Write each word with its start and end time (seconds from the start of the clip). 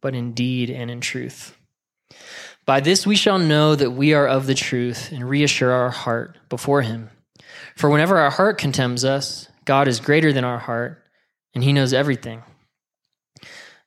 but 0.00 0.14
in 0.14 0.32
deed 0.32 0.70
and 0.70 0.90
in 0.90 1.00
truth. 1.00 1.56
By 2.64 2.80
this 2.80 3.06
we 3.06 3.16
shall 3.16 3.38
know 3.38 3.74
that 3.74 3.92
we 3.92 4.12
are 4.12 4.26
of 4.26 4.46
the 4.46 4.54
truth 4.54 5.12
and 5.12 5.28
reassure 5.28 5.70
our 5.70 5.90
heart 5.90 6.38
before 6.48 6.82
him. 6.82 7.10
For 7.76 7.88
whenever 7.90 8.18
our 8.18 8.30
heart 8.30 8.58
condemns 8.58 9.04
us, 9.04 9.48
God 9.64 9.88
is 9.88 10.00
greater 10.00 10.32
than 10.32 10.44
our 10.44 10.58
heart, 10.58 11.02
and 11.54 11.62
he 11.62 11.72
knows 11.72 11.92
everything. 11.92 12.42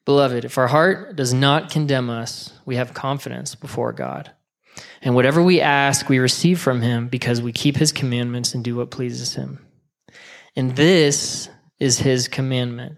Beloved, 0.05 0.45
if 0.45 0.57
our 0.57 0.67
heart 0.67 1.15
does 1.15 1.33
not 1.33 1.69
condemn 1.69 2.09
us, 2.09 2.53
we 2.65 2.77
have 2.77 2.93
confidence 2.93 3.55
before 3.55 3.93
God. 3.93 4.31
And 5.01 5.13
whatever 5.13 5.43
we 5.43 5.61
ask, 5.61 6.09
we 6.09 6.19
receive 6.19 6.59
from 6.59 6.81
him 6.81 7.09
because 7.09 7.41
we 7.41 7.51
keep 7.51 7.77
his 7.77 7.91
commandments 7.91 8.53
and 8.53 8.63
do 8.63 8.75
what 8.75 8.91
pleases 8.91 9.35
him. 9.35 9.65
And 10.55 10.75
this 10.75 11.49
is 11.79 11.99
his 11.99 12.27
commandment 12.27 12.97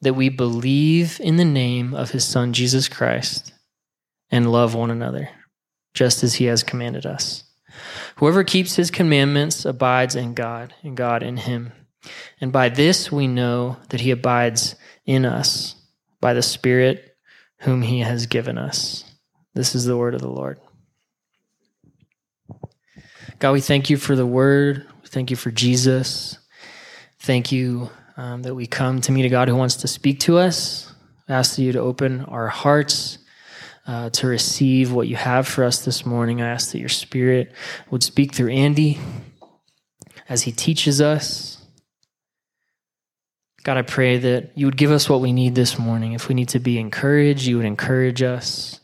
that 0.00 0.14
we 0.14 0.28
believe 0.28 1.20
in 1.20 1.36
the 1.36 1.44
name 1.44 1.94
of 1.94 2.10
his 2.10 2.24
son, 2.24 2.52
Jesus 2.52 2.88
Christ, 2.88 3.52
and 4.30 4.52
love 4.52 4.74
one 4.74 4.90
another, 4.90 5.30
just 5.94 6.22
as 6.22 6.34
he 6.34 6.44
has 6.46 6.62
commanded 6.62 7.04
us. 7.04 7.44
Whoever 8.16 8.44
keeps 8.44 8.76
his 8.76 8.90
commandments 8.90 9.64
abides 9.64 10.14
in 10.14 10.34
God, 10.34 10.74
and 10.82 10.96
God 10.96 11.22
in 11.22 11.36
him. 11.36 11.72
And 12.40 12.52
by 12.52 12.68
this 12.68 13.10
we 13.10 13.26
know 13.26 13.76
that 13.88 14.00
he 14.00 14.10
abides 14.10 14.76
in 15.04 15.24
us 15.24 15.74
by 16.20 16.34
the 16.34 16.42
Spirit 16.42 17.16
whom 17.60 17.82
he 17.82 18.00
has 18.00 18.26
given 18.26 18.56
us. 18.58 19.04
This 19.54 19.74
is 19.74 19.84
the 19.84 19.96
word 19.96 20.14
of 20.14 20.20
the 20.20 20.30
Lord. 20.30 20.60
God, 23.38 23.52
we 23.52 23.60
thank 23.60 23.90
you 23.90 23.96
for 23.96 24.14
the 24.16 24.26
word. 24.26 24.86
Thank 25.06 25.30
you 25.30 25.36
for 25.36 25.50
Jesus. 25.50 26.38
Thank 27.20 27.50
you 27.52 27.90
um, 28.18 28.42
that 28.42 28.54
we 28.54 28.66
come 28.66 29.00
to 29.00 29.12
meet 29.12 29.24
a 29.24 29.28
God 29.28 29.48
who 29.48 29.54
wants 29.54 29.76
to 29.76 29.88
speak 29.88 30.18
to 30.20 30.38
us. 30.38 30.92
I 31.28 31.34
ask 31.34 31.56
you 31.56 31.72
to 31.72 31.78
open 31.78 32.24
our 32.24 32.48
hearts 32.48 33.18
uh, 33.86 34.10
to 34.10 34.26
receive 34.26 34.92
what 34.92 35.06
you 35.06 35.14
have 35.14 35.46
for 35.46 35.62
us 35.62 35.84
this 35.84 36.04
morning. 36.04 36.42
I 36.42 36.48
ask 36.48 36.72
that 36.72 36.80
your 36.80 36.88
spirit 36.88 37.52
would 37.90 38.02
speak 38.02 38.34
through 38.34 38.50
Andy 38.50 38.98
as 40.28 40.42
he 40.42 40.52
teaches 40.52 41.00
us. 41.00 41.64
God, 43.62 43.76
I 43.76 43.82
pray 43.82 44.18
that 44.18 44.50
you 44.56 44.66
would 44.66 44.76
give 44.76 44.90
us 44.90 45.08
what 45.08 45.20
we 45.20 45.32
need 45.32 45.54
this 45.54 45.78
morning. 45.78 46.12
If 46.12 46.28
we 46.28 46.34
need 46.34 46.48
to 46.50 46.58
be 46.58 46.78
encouraged, 46.78 47.46
you 47.46 47.56
would 47.56 47.66
encourage 47.66 48.22
us. 48.22 48.80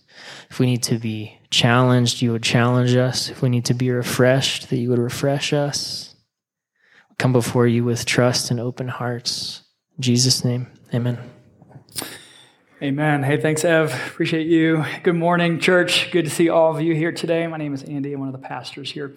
If 0.49 0.61
we 0.61 0.66
need 0.66 0.84
to 0.84 0.99
be 0.99 1.39
challenged, 1.51 2.22
you 2.22 2.31
would 2.33 2.43
challenge 2.43 2.95
us. 2.95 3.31
If 3.31 3.43
we 3.43 3.49
need 3.49 3.65
to 3.65 3.75
be 3.75 3.91
refreshed, 3.91 4.71
that 4.71 4.77
you 4.77 4.91
would 4.91 4.99
refresh 4.99 5.53
us. 5.53 6.14
Come 7.19 7.33
before 7.33 7.67
you 7.67 7.85
with 7.85 8.05
trust 8.05 8.51
and 8.51 8.61
open 8.61 8.89
hearts. 8.89 9.63
In 9.97 10.03
Jesus' 10.03 10.45
name, 10.45 10.67
amen. 10.93 11.19
Amen. 12.83 13.23
Hey, 13.23 13.41
thanks, 13.41 13.65
Ev. 13.65 13.95
Appreciate 14.09 14.47
you. 14.47 14.85
Good 15.05 15.15
morning, 15.15 15.59
church. 15.59 16.11
Good 16.11 16.25
to 16.25 16.31
see 16.31 16.49
all 16.49 16.75
of 16.75 16.83
you 16.83 16.95
here 16.95 17.13
today. 17.13 17.47
My 17.47 17.57
name 17.57 17.73
is 17.73 17.83
Andy. 17.83 18.13
I'm 18.13 18.21
one 18.21 18.29
of 18.29 18.39
the 18.39 18.47
pastors 18.47 18.91
here. 18.91 19.15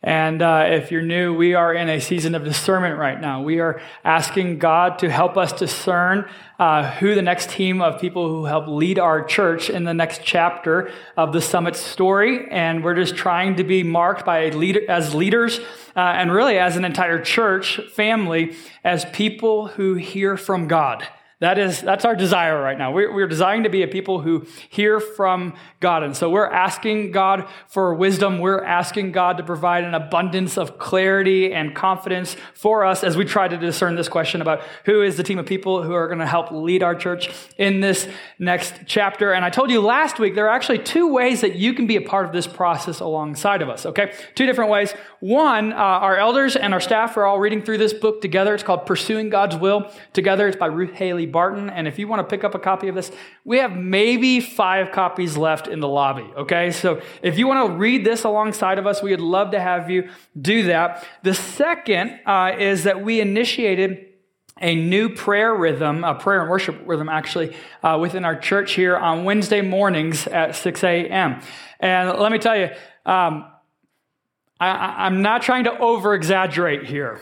And 0.00 0.42
uh, 0.42 0.66
if 0.68 0.92
you're 0.92 1.02
new, 1.02 1.34
we 1.34 1.54
are 1.54 1.74
in 1.74 1.88
a 1.88 2.00
season 2.00 2.36
of 2.36 2.44
discernment 2.44 2.98
right 2.98 3.20
now. 3.20 3.42
We 3.42 3.58
are 3.58 3.80
asking 4.04 4.60
God 4.60 5.00
to 5.00 5.10
help 5.10 5.36
us 5.36 5.52
discern 5.52 6.30
uh, 6.60 6.88
who 6.92 7.16
the 7.16 7.22
next 7.22 7.50
team 7.50 7.82
of 7.82 8.00
people 8.00 8.28
who 8.28 8.44
help 8.44 8.68
lead 8.68 9.00
our 9.00 9.24
church 9.24 9.68
in 9.68 9.82
the 9.82 9.94
next 9.94 10.20
chapter 10.22 10.92
of 11.16 11.32
the 11.32 11.40
summit 11.40 11.74
story. 11.74 12.48
And 12.48 12.84
we're 12.84 12.94
just 12.94 13.16
trying 13.16 13.56
to 13.56 13.64
be 13.64 13.82
marked 13.82 14.24
by 14.24 14.50
leader, 14.50 14.88
as 14.88 15.16
leaders 15.16 15.58
uh, 15.96 16.00
and 16.00 16.32
really 16.32 16.58
as 16.58 16.76
an 16.76 16.84
entire 16.84 17.20
church 17.20 17.80
family 17.92 18.54
as 18.84 19.04
people 19.06 19.66
who 19.66 19.94
hear 19.94 20.36
from 20.36 20.68
God. 20.68 21.08
That 21.40 21.56
is, 21.56 21.80
that's 21.80 22.04
our 22.04 22.16
desire 22.16 22.60
right 22.60 22.76
now. 22.76 22.90
We're, 22.90 23.14
we're 23.14 23.28
desiring 23.28 23.62
to 23.62 23.68
be 23.68 23.82
a 23.82 23.86
people 23.86 24.20
who 24.20 24.44
hear 24.68 24.98
from 24.98 25.54
God. 25.78 26.02
And 26.02 26.16
so 26.16 26.28
we're 26.28 26.50
asking 26.50 27.12
God 27.12 27.48
for 27.68 27.94
wisdom. 27.94 28.40
We're 28.40 28.64
asking 28.64 29.12
God 29.12 29.36
to 29.36 29.44
provide 29.44 29.84
an 29.84 29.94
abundance 29.94 30.58
of 30.58 30.80
clarity 30.80 31.52
and 31.52 31.76
confidence 31.76 32.36
for 32.54 32.84
us 32.84 33.04
as 33.04 33.16
we 33.16 33.24
try 33.24 33.46
to 33.46 33.56
discern 33.56 33.94
this 33.94 34.08
question 34.08 34.42
about 34.42 34.62
who 34.84 35.00
is 35.00 35.16
the 35.16 35.22
team 35.22 35.38
of 35.38 35.46
people 35.46 35.84
who 35.84 35.92
are 35.92 36.08
going 36.08 36.18
to 36.18 36.26
help 36.26 36.50
lead 36.50 36.82
our 36.82 36.96
church 36.96 37.30
in 37.56 37.78
this 37.78 38.08
next 38.40 38.74
chapter. 38.86 39.32
And 39.32 39.44
I 39.44 39.50
told 39.50 39.70
you 39.70 39.80
last 39.80 40.18
week, 40.18 40.34
there 40.34 40.46
are 40.46 40.54
actually 40.54 40.80
two 40.80 41.12
ways 41.12 41.42
that 41.42 41.54
you 41.54 41.72
can 41.72 41.86
be 41.86 41.94
a 41.94 42.02
part 42.02 42.26
of 42.26 42.32
this 42.32 42.48
process 42.48 42.98
alongside 42.98 43.62
of 43.62 43.68
us, 43.68 43.86
okay? 43.86 44.12
Two 44.34 44.46
different 44.46 44.72
ways. 44.72 44.92
One, 45.20 45.72
uh, 45.72 45.76
our 45.76 46.16
elders 46.16 46.56
and 46.56 46.74
our 46.74 46.80
staff 46.80 47.16
are 47.16 47.24
all 47.24 47.38
reading 47.38 47.62
through 47.62 47.78
this 47.78 47.92
book 47.92 48.20
together. 48.20 48.54
It's 48.54 48.64
called 48.64 48.86
Pursuing 48.86 49.30
God's 49.30 49.54
Will 49.54 49.88
Together. 50.12 50.48
It's 50.48 50.56
by 50.56 50.66
Ruth 50.66 50.94
Haley 50.94 51.27
Barton. 51.32 51.70
And 51.70 51.86
if 51.86 51.98
you 51.98 52.08
want 52.08 52.20
to 52.20 52.36
pick 52.36 52.44
up 52.44 52.54
a 52.54 52.58
copy 52.58 52.88
of 52.88 52.94
this, 52.94 53.10
we 53.44 53.58
have 53.58 53.76
maybe 53.76 54.40
five 54.40 54.92
copies 54.92 55.36
left 55.36 55.68
in 55.68 55.80
the 55.80 55.88
lobby, 55.88 56.30
okay? 56.36 56.70
So 56.70 57.00
if 57.22 57.38
you 57.38 57.46
want 57.46 57.70
to 57.70 57.76
read 57.76 58.04
this 58.04 58.24
alongside 58.24 58.78
of 58.78 58.86
us, 58.86 59.02
we 59.02 59.10
would 59.10 59.20
love 59.20 59.52
to 59.52 59.60
have 59.60 59.90
you 59.90 60.10
do 60.40 60.64
that. 60.64 61.04
The 61.22 61.34
second 61.34 62.20
uh, 62.26 62.56
is 62.58 62.84
that 62.84 63.02
we 63.02 63.20
initiated 63.20 64.06
a 64.60 64.74
new 64.74 65.08
prayer 65.08 65.54
rhythm, 65.54 66.04
a 66.04 66.14
prayer 66.14 66.40
and 66.40 66.50
worship 66.50 66.80
rhythm 66.84 67.08
actually, 67.08 67.56
uh, 67.82 67.98
within 68.00 68.24
our 68.24 68.36
church 68.36 68.72
here 68.72 68.96
on 68.96 69.24
Wednesday 69.24 69.60
mornings 69.60 70.26
at 70.26 70.56
6 70.56 70.82
a.m. 70.84 71.40
And 71.80 72.18
let 72.18 72.32
me 72.32 72.38
tell 72.38 72.56
you, 72.56 72.70
um, 73.06 73.46
I, 74.60 75.06
I'm 75.06 75.22
not 75.22 75.42
trying 75.42 75.64
to 75.64 75.78
over 75.78 76.14
exaggerate 76.14 76.84
here. 76.84 77.20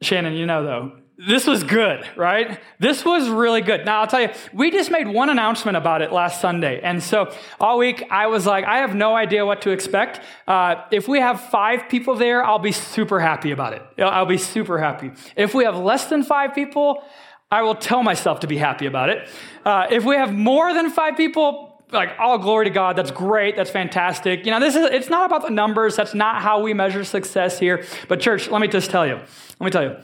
Shannon, 0.00 0.34
you 0.34 0.46
know 0.46 0.64
though, 0.64 0.92
this 1.26 1.48
was 1.48 1.64
good, 1.64 2.06
right? 2.14 2.60
This 2.78 3.04
was 3.04 3.28
really 3.28 3.60
good. 3.60 3.84
Now, 3.84 4.02
I'll 4.02 4.06
tell 4.06 4.20
you, 4.20 4.28
we 4.52 4.70
just 4.70 4.88
made 4.88 5.08
one 5.08 5.30
announcement 5.30 5.76
about 5.76 6.00
it 6.00 6.12
last 6.12 6.40
Sunday. 6.40 6.80
And 6.80 7.02
so 7.02 7.34
all 7.58 7.76
week, 7.76 8.04
I 8.08 8.28
was 8.28 8.46
like, 8.46 8.64
I 8.64 8.78
have 8.78 8.94
no 8.94 9.16
idea 9.16 9.44
what 9.44 9.62
to 9.62 9.70
expect. 9.70 10.20
Uh, 10.46 10.76
if 10.92 11.08
we 11.08 11.18
have 11.18 11.40
five 11.40 11.88
people 11.88 12.14
there, 12.14 12.44
I'll 12.44 12.60
be 12.60 12.70
super 12.70 13.18
happy 13.18 13.50
about 13.50 13.72
it. 13.72 13.82
I'll 13.98 14.26
be 14.26 14.38
super 14.38 14.78
happy. 14.78 15.10
If 15.34 15.54
we 15.54 15.64
have 15.64 15.76
less 15.76 16.06
than 16.06 16.22
five 16.22 16.54
people, 16.54 17.02
I 17.50 17.62
will 17.62 17.74
tell 17.74 18.04
myself 18.04 18.38
to 18.40 18.46
be 18.46 18.56
happy 18.56 18.86
about 18.86 19.08
it. 19.08 19.28
Uh, 19.64 19.88
if 19.90 20.04
we 20.04 20.14
have 20.14 20.32
more 20.32 20.72
than 20.72 20.88
five 20.88 21.16
people, 21.16 21.82
like 21.90 22.10
all 22.20 22.38
glory 22.38 22.66
to 22.66 22.70
God. 22.70 22.96
That's 22.96 23.10
great. 23.10 23.56
That's 23.56 23.70
fantastic. 23.70 24.44
You 24.44 24.52
know, 24.52 24.60
this 24.60 24.76
is 24.76 24.84
it's 24.90 25.08
not 25.08 25.24
about 25.24 25.42
the 25.42 25.50
numbers. 25.50 25.96
That's 25.96 26.14
not 26.14 26.42
how 26.42 26.60
we 26.60 26.74
measure 26.74 27.02
success 27.02 27.58
here. 27.58 27.86
But 28.08 28.20
church, 28.20 28.50
let 28.50 28.60
me 28.60 28.68
just 28.68 28.90
tell 28.90 29.06
you. 29.06 29.14
Let 29.14 29.64
me 29.64 29.70
tell 29.70 29.82
you. 29.82 29.96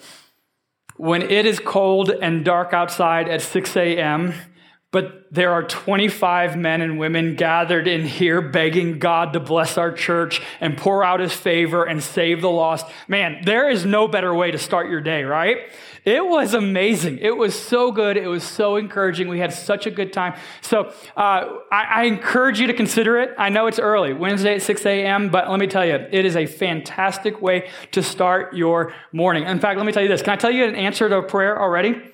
When 0.96 1.22
it 1.22 1.44
is 1.44 1.58
cold 1.58 2.10
and 2.10 2.44
dark 2.44 2.72
outside 2.72 3.28
at 3.28 3.42
6 3.42 3.76
a.m., 3.76 4.34
but 4.94 5.26
there 5.32 5.50
are 5.50 5.64
25 5.64 6.56
men 6.56 6.80
and 6.80 7.00
women 7.00 7.34
gathered 7.34 7.88
in 7.88 8.06
here 8.06 8.40
begging 8.40 9.00
God 9.00 9.32
to 9.32 9.40
bless 9.40 9.76
our 9.76 9.90
church 9.90 10.40
and 10.60 10.78
pour 10.78 11.02
out 11.02 11.18
his 11.18 11.32
favor 11.32 11.82
and 11.82 12.00
save 12.00 12.40
the 12.40 12.48
lost. 12.48 12.86
Man, 13.08 13.40
there 13.44 13.68
is 13.68 13.84
no 13.84 14.06
better 14.06 14.32
way 14.32 14.52
to 14.52 14.58
start 14.58 14.88
your 14.88 15.00
day, 15.00 15.24
right? 15.24 15.62
It 16.04 16.24
was 16.24 16.54
amazing. 16.54 17.18
It 17.18 17.36
was 17.36 17.60
so 17.60 17.90
good. 17.90 18.16
It 18.16 18.28
was 18.28 18.44
so 18.44 18.76
encouraging. 18.76 19.26
We 19.26 19.40
had 19.40 19.52
such 19.52 19.86
a 19.86 19.90
good 19.90 20.12
time. 20.12 20.38
So 20.60 20.92
uh, 21.16 21.58
I, 21.72 21.84
I, 21.90 22.02
encourage 22.04 22.60
you 22.60 22.68
to 22.68 22.74
consider 22.74 23.18
it. 23.18 23.34
I 23.36 23.48
know 23.48 23.66
it's 23.66 23.80
early, 23.80 24.12
Wednesday 24.12 24.54
at 24.54 24.62
6 24.62 24.86
a.m., 24.86 25.28
but 25.28 25.50
let 25.50 25.58
me 25.58 25.66
tell 25.66 25.84
you, 25.84 25.94
it 25.94 26.24
is 26.24 26.36
a 26.36 26.46
fantastic 26.46 27.42
way 27.42 27.68
to 27.90 28.00
start 28.00 28.54
your 28.54 28.94
morning. 29.10 29.42
In 29.42 29.58
fact, 29.58 29.76
let 29.76 29.86
me 29.86 29.90
tell 29.90 30.04
you 30.04 30.08
this. 30.08 30.22
Can 30.22 30.34
I 30.34 30.36
tell 30.36 30.52
you 30.52 30.64
an 30.66 30.76
answer 30.76 31.08
to 31.08 31.16
a 31.16 31.22
prayer 31.24 31.60
already? 31.60 32.13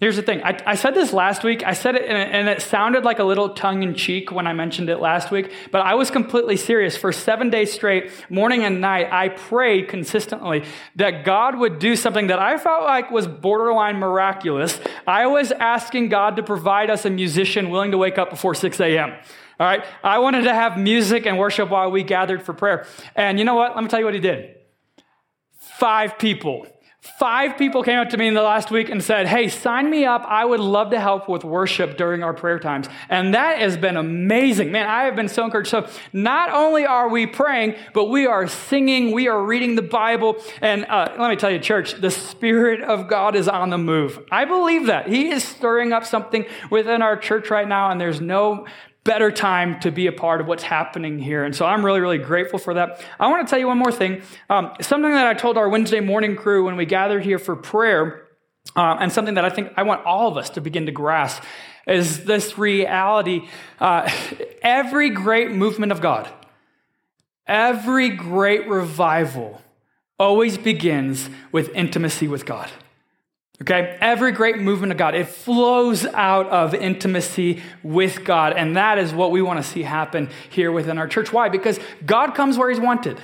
Here's 0.00 0.16
the 0.16 0.22
thing. 0.22 0.42
I, 0.42 0.58
I, 0.64 0.74
said 0.76 0.94
this 0.94 1.12
last 1.12 1.44
week. 1.44 1.62
I 1.62 1.74
said 1.74 1.94
it, 1.94 2.06
and 2.08 2.48
it 2.48 2.62
sounded 2.62 3.04
like 3.04 3.18
a 3.18 3.24
little 3.24 3.50
tongue 3.50 3.82
in 3.82 3.94
cheek 3.94 4.32
when 4.32 4.46
I 4.46 4.54
mentioned 4.54 4.88
it 4.88 4.96
last 4.96 5.30
week, 5.30 5.52
but 5.70 5.82
I 5.82 5.94
was 5.94 6.10
completely 6.10 6.56
serious. 6.56 6.96
For 6.96 7.12
seven 7.12 7.50
days 7.50 7.70
straight, 7.70 8.10
morning 8.30 8.64
and 8.64 8.80
night, 8.80 9.12
I 9.12 9.28
prayed 9.28 9.88
consistently 9.88 10.64
that 10.96 11.26
God 11.26 11.58
would 11.58 11.78
do 11.78 11.96
something 11.96 12.28
that 12.28 12.38
I 12.38 12.56
felt 12.56 12.84
like 12.84 13.10
was 13.10 13.26
borderline 13.26 13.96
miraculous. 13.96 14.80
I 15.06 15.26
was 15.26 15.52
asking 15.52 16.08
God 16.08 16.36
to 16.36 16.42
provide 16.42 16.88
us 16.88 17.04
a 17.04 17.10
musician 17.10 17.68
willing 17.68 17.90
to 17.90 17.98
wake 17.98 18.16
up 18.16 18.30
before 18.30 18.54
6 18.54 18.80
a.m. 18.80 19.10
All 19.10 19.66
right. 19.66 19.84
I 20.02 20.20
wanted 20.20 20.44
to 20.44 20.54
have 20.54 20.78
music 20.78 21.26
and 21.26 21.38
worship 21.38 21.68
while 21.68 21.90
we 21.90 22.04
gathered 22.04 22.42
for 22.42 22.54
prayer. 22.54 22.86
And 23.14 23.38
you 23.38 23.44
know 23.44 23.54
what? 23.54 23.74
Let 23.74 23.84
me 23.84 23.90
tell 23.90 23.98
you 23.98 24.06
what 24.06 24.14
he 24.14 24.20
did. 24.20 24.56
Five 25.58 26.18
people 26.18 26.66
Five 27.00 27.56
people 27.56 27.82
came 27.82 27.98
up 27.98 28.10
to 28.10 28.18
me 28.18 28.28
in 28.28 28.34
the 28.34 28.42
last 28.42 28.70
week 28.70 28.90
and 28.90 29.02
said, 29.02 29.26
Hey, 29.26 29.48
sign 29.48 29.88
me 29.88 30.04
up. 30.04 30.22
I 30.26 30.44
would 30.44 30.60
love 30.60 30.90
to 30.90 31.00
help 31.00 31.30
with 31.30 31.44
worship 31.44 31.96
during 31.96 32.22
our 32.22 32.34
prayer 32.34 32.58
times. 32.58 32.90
And 33.08 33.32
that 33.32 33.58
has 33.58 33.78
been 33.78 33.96
amazing. 33.96 34.70
Man, 34.70 34.86
I 34.86 35.04
have 35.04 35.16
been 35.16 35.28
so 35.28 35.46
encouraged. 35.46 35.70
So, 35.70 35.88
not 36.12 36.52
only 36.52 36.84
are 36.84 37.08
we 37.08 37.26
praying, 37.26 37.76
but 37.94 38.06
we 38.06 38.26
are 38.26 38.46
singing, 38.46 39.12
we 39.12 39.28
are 39.28 39.42
reading 39.42 39.76
the 39.76 39.82
Bible. 39.82 40.36
And 40.60 40.84
uh, 40.84 41.14
let 41.18 41.30
me 41.30 41.36
tell 41.36 41.50
you, 41.50 41.58
church, 41.58 41.94
the 41.94 42.10
Spirit 42.10 42.82
of 42.82 43.08
God 43.08 43.34
is 43.34 43.48
on 43.48 43.70
the 43.70 43.78
move. 43.78 44.18
I 44.30 44.44
believe 44.44 44.86
that. 44.86 45.08
He 45.08 45.30
is 45.30 45.42
stirring 45.42 45.94
up 45.94 46.04
something 46.04 46.44
within 46.70 47.00
our 47.00 47.16
church 47.16 47.48
right 47.48 47.66
now, 47.66 47.90
and 47.90 47.98
there's 47.98 48.20
no 48.20 48.66
better 49.04 49.30
time 49.30 49.80
to 49.80 49.90
be 49.90 50.06
a 50.06 50.12
part 50.12 50.40
of 50.40 50.46
what's 50.46 50.62
happening 50.62 51.18
here. 51.18 51.44
And 51.44 51.56
so 51.56 51.64
I'm 51.64 51.84
really, 51.84 52.00
really 52.00 52.18
grateful 52.18 52.58
for 52.58 52.74
that. 52.74 53.04
I 53.18 53.28
want 53.28 53.46
to 53.46 53.50
tell 53.50 53.58
you 53.58 53.66
one 53.66 53.78
more 53.78 53.92
thing. 53.92 54.22
Um, 54.48 54.72
something 54.80 55.10
that 55.10 55.26
I 55.26 55.34
told 55.34 55.56
our 55.56 55.68
Wednesday 55.68 56.00
morning 56.00 56.36
crew 56.36 56.64
when 56.64 56.76
we 56.76 56.84
gathered 56.84 57.24
here 57.24 57.38
for 57.38 57.56
prayer, 57.56 58.26
uh, 58.76 58.98
and 59.00 59.10
something 59.10 59.34
that 59.34 59.44
I 59.44 59.50
think 59.50 59.72
I 59.76 59.82
want 59.82 60.04
all 60.04 60.28
of 60.28 60.36
us 60.36 60.50
to 60.50 60.60
begin 60.60 60.86
to 60.86 60.92
grasp 60.92 61.42
is 61.86 62.24
this 62.24 62.58
reality. 62.58 63.48
Uh, 63.80 64.10
every 64.62 65.10
great 65.10 65.50
movement 65.50 65.92
of 65.92 66.00
God, 66.00 66.28
every 67.46 68.10
great 68.10 68.68
revival 68.68 69.62
always 70.18 70.58
begins 70.58 71.30
with 71.50 71.70
intimacy 71.70 72.28
with 72.28 72.44
God. 72.44 72.70
Okay? 73.62 73.98
Every 74.00 74.32
great 74.32 74.58
movement 74.58 74.92
of 74.92 74.98
God, 74.98 75.14
it 75.14 75.28
flows 75.28 76.06
out 76.06 76.46
of 76.48 76.74
intimacy 76.74 77.62
with 77.82 78.24
God. 78.24 78.54
And 78.54 78.76
that 78.76 78.98
is 78.98 79.12
what 79.12 79.30
we 79.30 79.42
want 79.42 79.62
to 79.62 79.68
see 79.68 79.82
happen 79.82 80.30
here 80.48 80.72
within 80.72 80.98
our 80.98 81.06
church. 81.06 81.32
Why? 81.32 81.48
Because 81.48 81.78
God 82.04 82.34
comes 82.34 82.56
where 82.56 82.70
He's 82.70 82.80
wanted. 82.80 83.20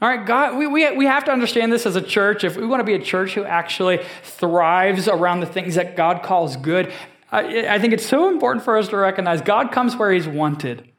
All 0.00 0.08
right, 0.08 0.26
God, 0.26 0.56
we, 0.56 0.66
we, 0.66 0.96
we 0.96 1.06
have 1.06 1.24
to 1.26 1.32
understand 1.32 1.72
this 1.72 1.86
as 1.86 1.94
a 1.94 2.02
church. 2.02 2.42
If 2.42 2.56
we 2.56 2.66
want 2.66 2.80
to 2.80 2.84
be 2.84 2.94
a 2.94 3.02
church 3.02 3.34
who 3.34 3.44
actually 3.44 4.00
thrives 4.24 5.06
around 5.06 5.40
the 5.40 5.46
things 5.46 5.76
that 5.76 5.96
God 5.96 6.22
calls 6.22 6.56
good, 6.56 6.92
I, 7.30 7.68
I 7.68 7.78
think 7.78 7.92
it's 7.92 8.06
so 8.06 8.28
important 8.28 8.64
for 8.64 8.76
us 8.76 8.88
to 8.88 8.96
recognize 8.96 9.40
God 9.40 9.70
comes 9.72 9.96
where 9.96 10.12
He's 10.12 10.28
wanted. 10.28 10.91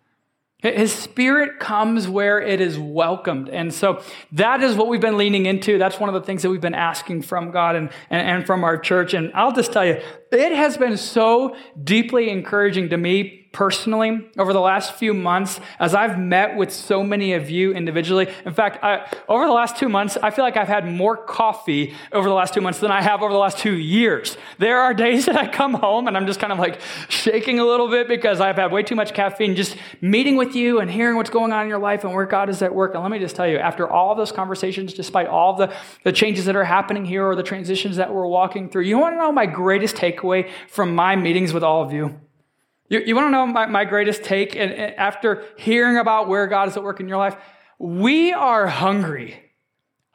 His 0.63 0.93
spirit 0.93 1.59
comes 1.59 2.07
where 2.07 2.41
it 2.41 2.61
is 2.61 2.79
welcomed. 2.79 3.49
And 3.49 3.73
so 3.73 4.01
that 4.31 4.63
is 4.63 4.75
what 4.75 4.87
we've 4.87 5.01
been 5.01 5.17
leaning 5.17 5.45
into. 5.45 5.77
That's 5.77 5.99
one 5.99 6.07
of 6.07 6.15
the 6.15 6.21
things 6.21 6.41
that 6.43 6.49
we've 6.49 6.61
been 6.61 6.73
asking 6.73 7.23
from 7.23 7.51
God 7.51 7.75
and, 7.75 7.89
and, 8.09 8.27
and 8.27 8.45
from 8.45 8.63
our 8.63 8.77
church. 8.77 9.13
And 9.13 9.31
I'll 9.33 9.51
just 9.51 9.73
tell 9.73 9.85
you, 9.85 10.01
it 10.31 10.51
has 10.53 10.77
been 10.77 10.95
so 10.95 11.57
deeply 11.83 12.29
encouraging 12.29 12.89
to 12.89 12.97
me 12.97 13.42
personally 13.53 14.27
over 14.39 14.51
the 14.51 14.59
last 14.59 14.95
few 14.95 15.13
months 15.13 15.61
as 15.79 15.93
I've 15.93 16.19
met 16.19 16.57
with 16.57 16.73
so 16.73 17.03
many 17.03 17.33
of 17.33 17.51
you 17.51 17.71
individually. 17.71 18.27
In 18.45 18.53
fact, 18.53 18.83
I, 18.83 19.07
over 19.29 19.45
the 19.45 19.53
last 19.53 19.77
two 19.77 19.87
months, 19.87 20.17
I 20.21 20.31
feel 20.31 20.43
like 20.43 20.57
I've 20.57 20.67
had 20.67 20.91
more 20.91 21.15
coffee 21.15 21.93
over 22.11 22.27
the 22.27 22.33
last 22.33 22.55
two 22.55 22.61
months 22.61 22.79
than 22.79 22.89
I 22.89 23.03
have 23.03 23.21
over 23.21 23.31
the 23.31 23.39
last 23.39 23.59
two 23.59 23.75
years. 23.75 24.37
There 24.57 24.79
are 24.79 24.93
days 25.03 25.27
that 25.27 25.37
I 25.37 25.47
come 25.47 25.75
home 25.75 26.07
and 26.07 26.17
I'm 26.17 26.25
just 26.25 26.39
kind 26.39 26.51
of 26.51 26.57
like 26.57 26.81
shaking 27.09 27.59
a 27.59 27.65
little 27.65 27.89
bit 27.89 28.07
because 28.07 28.41
I've 28.41 28.55
had 28.55 28.71
way 28.71 28.81
too 28.81 28.95
much 28.95 29.13
caffeine. 29.13 29.55
Just 29.55 29.77
meeting 30.01 30.35
with 30.35 30.55
you 30.55 30.79
and 30.79 30.89
hearing 30.89 31.15
what's 31.15 31.29
going 31.29 31.53
on 31.53 31.61
in 31.63 31.69
your 31.69 31.79
life 31.79 32.03
and 32.03 32.11
where 32.11 32.25
God 32.25 32.49
is 32.49 32.63
at 32.63 32.73
work. 32.73 32.95
And 32.95 33.03
let 33.03 33.11
me 33.11 33.19
just 33.19 33.35
tell 33.35 33.47
you, 33.47 33.57
after 33.57 33.87
all 33.87 34.15
those 34.15 34.31
conversations, 34.31 34.95
despite 34.95 35.27
all 35.27 35.55
the, 35.55 35.71
the 36.03 36.11
changes 36.11 36.45
that 36.45 36.55
are 36.55 36.63
happening 36.63 37.05
here 37.05 37.23
or 37.23 37.35
the 37.35 37.43
transitions 37.43 37.97
that 37.97 38.11
we're 38.11 38.27
walking 38.27 38.67
through, 38.67 38.83
you 38.83 38.97
want 38.97 39.13
to 39.13 39.19
know 39.19 39.31
my 39.31 39.45
greatest 39.45 39.95
takeaway 39.95 40.49
from 40.67 40.95
my 40.95 41.15
meetings 41.15 41.53
with 41.53 41.63
all 41.63 41.83
of 41.83 41.93
you? 41.93 42.19
You, 42.93 43.01
you 43.03 43.15
want 43.15 43.25
to 43.25 43.31
know 43.31 43.47
my, 43.47 43.65
my 43.65 43.85
greatest 43.85 44.23
take? 44.23 44.55
And, 44.55 44.71
and 44.71 44.95
after 44.95 45.43
hearing 45.57 45.97
about 45.97 46.27
where 46.27 46.45
God 46.45 46.67
is 46.67 46.77
at 46.77 46.83
work 46.83 46.99
in 46.99 47.07
your 47.07 47.17
life, 47.17 47.35
we 47.79 48.33
are 48.33 48.67
hungry. 48.67 49.39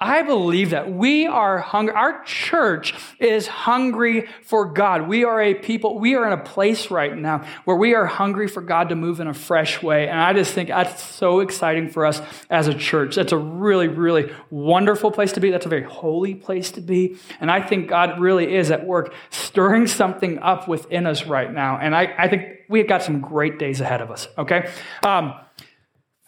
I 0.00 0.22
believe 0.22 0.70
that 0.70 0.92
we 0.92 1.26
are 1.26 1.58
hungry. 1.58 1.92
Our 1.96 2.22
church 2.22 2.94
is 3.18 3.48
hungry 3.48 4.28
for 4.44 4.66
God. 4.66 5.08
We 5.08 5.24
are 5.24 5.42
a 5.42 5.54
people, 5.54 5.98
we 5.98 6.14
are 6.14 6.24
in 6.24 6.32
a 6.32 6.40
place 6.40 6.88
right 6.88 7.18
now 7.18 7.44
where 7.64 7.76
we 7.76 7.96
are 7.96 8.06
hungry 8.06 8.46
for 8.46 8.60
God 8.60 8.90
to 8.90 8.94
move 8.94 9.18
in 9.18 9.26
a 9.26 9.34
fresh 9.34 9.82
way. 9.82 10.06
And 10.08 10.20
I 10.20 10.32
just 10.32 10.54
think 10.54 10.68
that's 10.68 11.02
so 11.02 11.40
exciting 11.40 11.90
for 11.90 12.06
us 12.06 12.22
as 12.48 12.68
a 12.68 12.74
church. 12.74 13.16
That's 13.16 13.32
a 13.32 13.36
really, 13.36 13.88
really 13.88 14.32
wonderful 14.50 15.10
place 15.10 15.32
to 15.32 15.40
be. 15.40 15.50
That's 15.50 15.66
a 15.66 15.68
very 15.68 15.82
holy 15.82 16.36
place 16.36 16.70
to 16.72 16.80
be. 16.80 17.16
And 17.40 17.50
I 17.50 17.60
think 17.60 17.88
God 17.88 18.20
really 18.20 18.54
is 18.54 18.70
at 18.70 18.86
work 18.86 19.12
stirring 19.30 19.88
something 19.88 20.38
up 20.38 20.68
within 20.68 21.08
us 21.08 21.26
right 21.26 21.52
now. 21.52 21.76
And 21.76 21.92
I, 21.92 22.14
I 22.16 22.28
think 22.28 22.57
we've 22.68 22.88
got 22.88 23.02
some 23.02 23.20
great 23.20 23.58
days 23.58 23.80
ahead 23.80 24.00
of 24.00 24.10
us, 24.10 24.28
okay? 24.36 24.70
Um, 25.02 25.34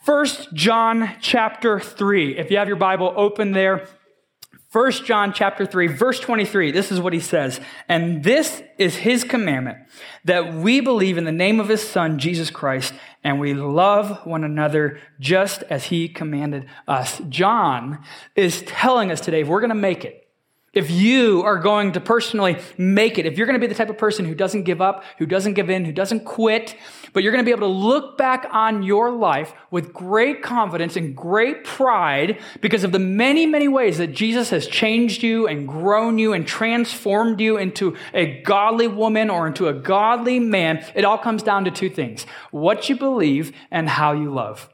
First 0.02 0.52
John 0.54 1.16
chapter 1.20 1.78
3. 1.78 2.38
If 2.38 2.50
you 2.50 2.56
have 2.56 2.68
your 2.68 2.78
Bible 2.78 3.12
open 3.16 3.52
there, 3.52 3.86
First 4.70 5.04
John 5.04 5.32
chapter 5.32 5.66
3, 5.66 5.88
verse 5.88 6.20
23, 6.20 6.70
this 6.70 6.92
is 6.92 7.00
what 7.00 7.12
he 7.12 7.18
says. 7.18 7.60
And 7.88 8.22
this 8.22 8.62
is 8.78 8.94
his 8.94 9.24
commandment 9.24 9.78
that 10.24 10.54
we 10.54 10.80
believe 10.80 11.18
in 11.18 11.24
the 11.24 11.32
name 11.32 11.58
of 11.58 11.68
his 11.68 11.86
son, 11.86 12.20
Jesus 12.20 12.50
Christ, 12.50 12.94
and 13.24 13.40
we 13.40 13.52
love 13.52 14.24
one 14.24 14.44
another 14.44 15.00
just 15.18 15.64
as 15.64 15.86
he 15.86 16.08
commanded 16.08 16.66
us. 16.86 17.20
John 17.28 17.98
is 18.36 18.62
telling 18.62 19.10
us 19.10 19.20
today, 19.20 19.40
if 19.40 19.48
we're 19.48 19.60
going 19.60 19.70
to 19.70 19.74
make 19.74 20.04
it, 20.04 20.19
if 20.72 20.88
you 20.88 21.42
are 21.42 21.58
going 21.58 21.90
to 21.92 22.00
personally 22.00 22.56
make 22.78 23.18
it, 23.18 23.26
if 23.26 23.36
you're 23.36 23.46
going 23.46 23.58
to 23.58 23.60
be 23.60 23.66
the 23.66 23.74
type 23.74 23.90
of 23.90 23.98
person 23.98 24.24
who 24.24 24.36
doesn't 24.36 24.62
give 24.62 24.80
up, 24.80 25.02
who 25.18 25.26
doesn't 25.26 25.54
give 25.54 25.68
in, 25.68 25.84
who 25.84 25.90
doesn't 25.90 26.24
quit, 26.24 26.76
but 27.12 27.24
you're 27.24 27.32
going 27.32 27.44
to 27.44 27.48
be 27.48 27.50
able 27.50 27.66
to 27.66 27.74
look 27.74 28.16
back 28.16 28.46
on 28.52 28.84
your 28.84 29.10
life 29.10 29.52
with 29.72 29.92
great 29.92 30.42
confidence 30.42 30.94
and 30.94 31.16
great 31.16 31.64
pride 31.64 32.40
because 32.60 32.84
of 32.84 32.92
the 32.92 33.00
many, 33.00 33.46
many 33.46 33.66
ways 33.66 33.98
that 33.98 34.08
Jesus 34.08 34.50
has 34.50 34.68
changed 34.68 35.24
you 35.24 35.48
and 35.48 35.66
grown 35.66 36.18
you 36.18 36.32
and 36.32 36.46
transformed 36.46 37.40
you 37.40 37.56
into 37.56 37.96
a 38.14 38.40
godly 38.42 38.86
woman 38.86 39.28
or 39.28 39.48
into 39.48 39.66
a 39.66 39.72
godly 39.72 40.38
man, 40.38 40.84
it 40.94 41.04
all 41.04 41.18
comes 41.18 41.42
down 41.42 41.64
to 41.64 41.72
two 41.72 41.90
things 41.90 42.26
what 42.52 42.88
you 42.88 42.96
believe 42.96 43.52
and 43.72 43.88
how 43.88 44.12
you 44.12 44.32
love. 44.32 44.68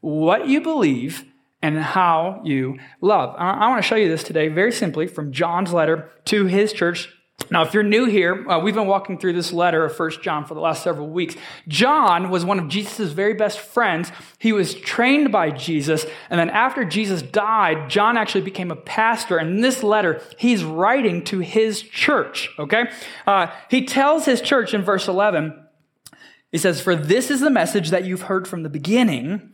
What 0.00 0.48
you 0.48 0.62
believe 0.62 1.26
and 1.64 1.78
how 1.78 2.42
you 2.44 2.78
love. 3.00 3.34
I, 3.38 3.70
want 3.70 3.82
to 3.82 3.88
show 3.88 3.96
you 3.96 4.06
this 4.06 4.22
today 4.22 4.48
very 4.48 4.70
simply 4.70 5.06
from 5.06 5.32
John's 5.32 5.72
letter 5.72 6.10
to 6.26 6.44
his 6.44 6.74
church. 6.74 7.08
Now, 7.50 7.62
if 7.62 7.72
you're 7.72 7.82
new 7.82 8.04
here, 8.04 8.46
uh, 8.50 8.58
we've 8.58 8.74
been 8.74 8.86
walking 8.86 9.16
through 9.16 9.32
this 9.32 9.50
letter 9.50 9.82
of 9.82 9.96
First 9.96 10.22
John 10.22 10.44
for 10.44 10.52
the 10.52 10.60
last 10.60 10.82
several 10.82 11.08
weeks. 11.08 11.36
John 11.66 12.28
was 12.28 12.44
one 12.44 12.58
of 12.58 12.68
Jesus' 12.68 13.12
very 13.12 13.32
best 13.32 13.58
friends. 13.58 14.12
He 14.38 14.52
was 14.52 14.74
trained 14.74 15.32
by 15.32 15.52
Jesus. 15.52 16.04
And 16.28 16.38
then 16.38 16.50
after 16.50 16.84
Jesus 16.84 17.22
died, 17.22 17.88
John 17.88 18.18
actually 18.18 18.42
became 18.42 18.70
a 18.70 18.76
pastor. 18.76 19.38
And 19.38 19.56
in 19.56 19.60
this 19.62 19.82
letter, 19.82 20.20
he's 20.36 20.62
writing 20.62 21.24
to 21.24 21.38
his 21.38 21.80
church, 21.80 22.50
okay? 22.58 22.90
Uh, 23.26 23.46
he 23.70 23.86
tells 23.86 24.26
his 24.26 24.42
church 24.42 24.74
in 24.74 24.82
verse 24.82 25.08
11, 25.08 25.58
he 26.52 26.58
says, 26.58 26.82
For 26.82 26.94
this 26.94 27.30
is 27.30 27.40
the 27.40 27.50
message 27.50 27.88
that 27.88 28.04
you've 28.04 28.22
heard 28.22 28.46
from 28.46 28.64
the 28.64 28.70
beginning 28.70 29.53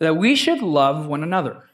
that 0.00 0.16
we 0.16 0.34
should 0.34 0.60
love 0.60 1.06
one 1.06 1.22
another. 1.22 1.64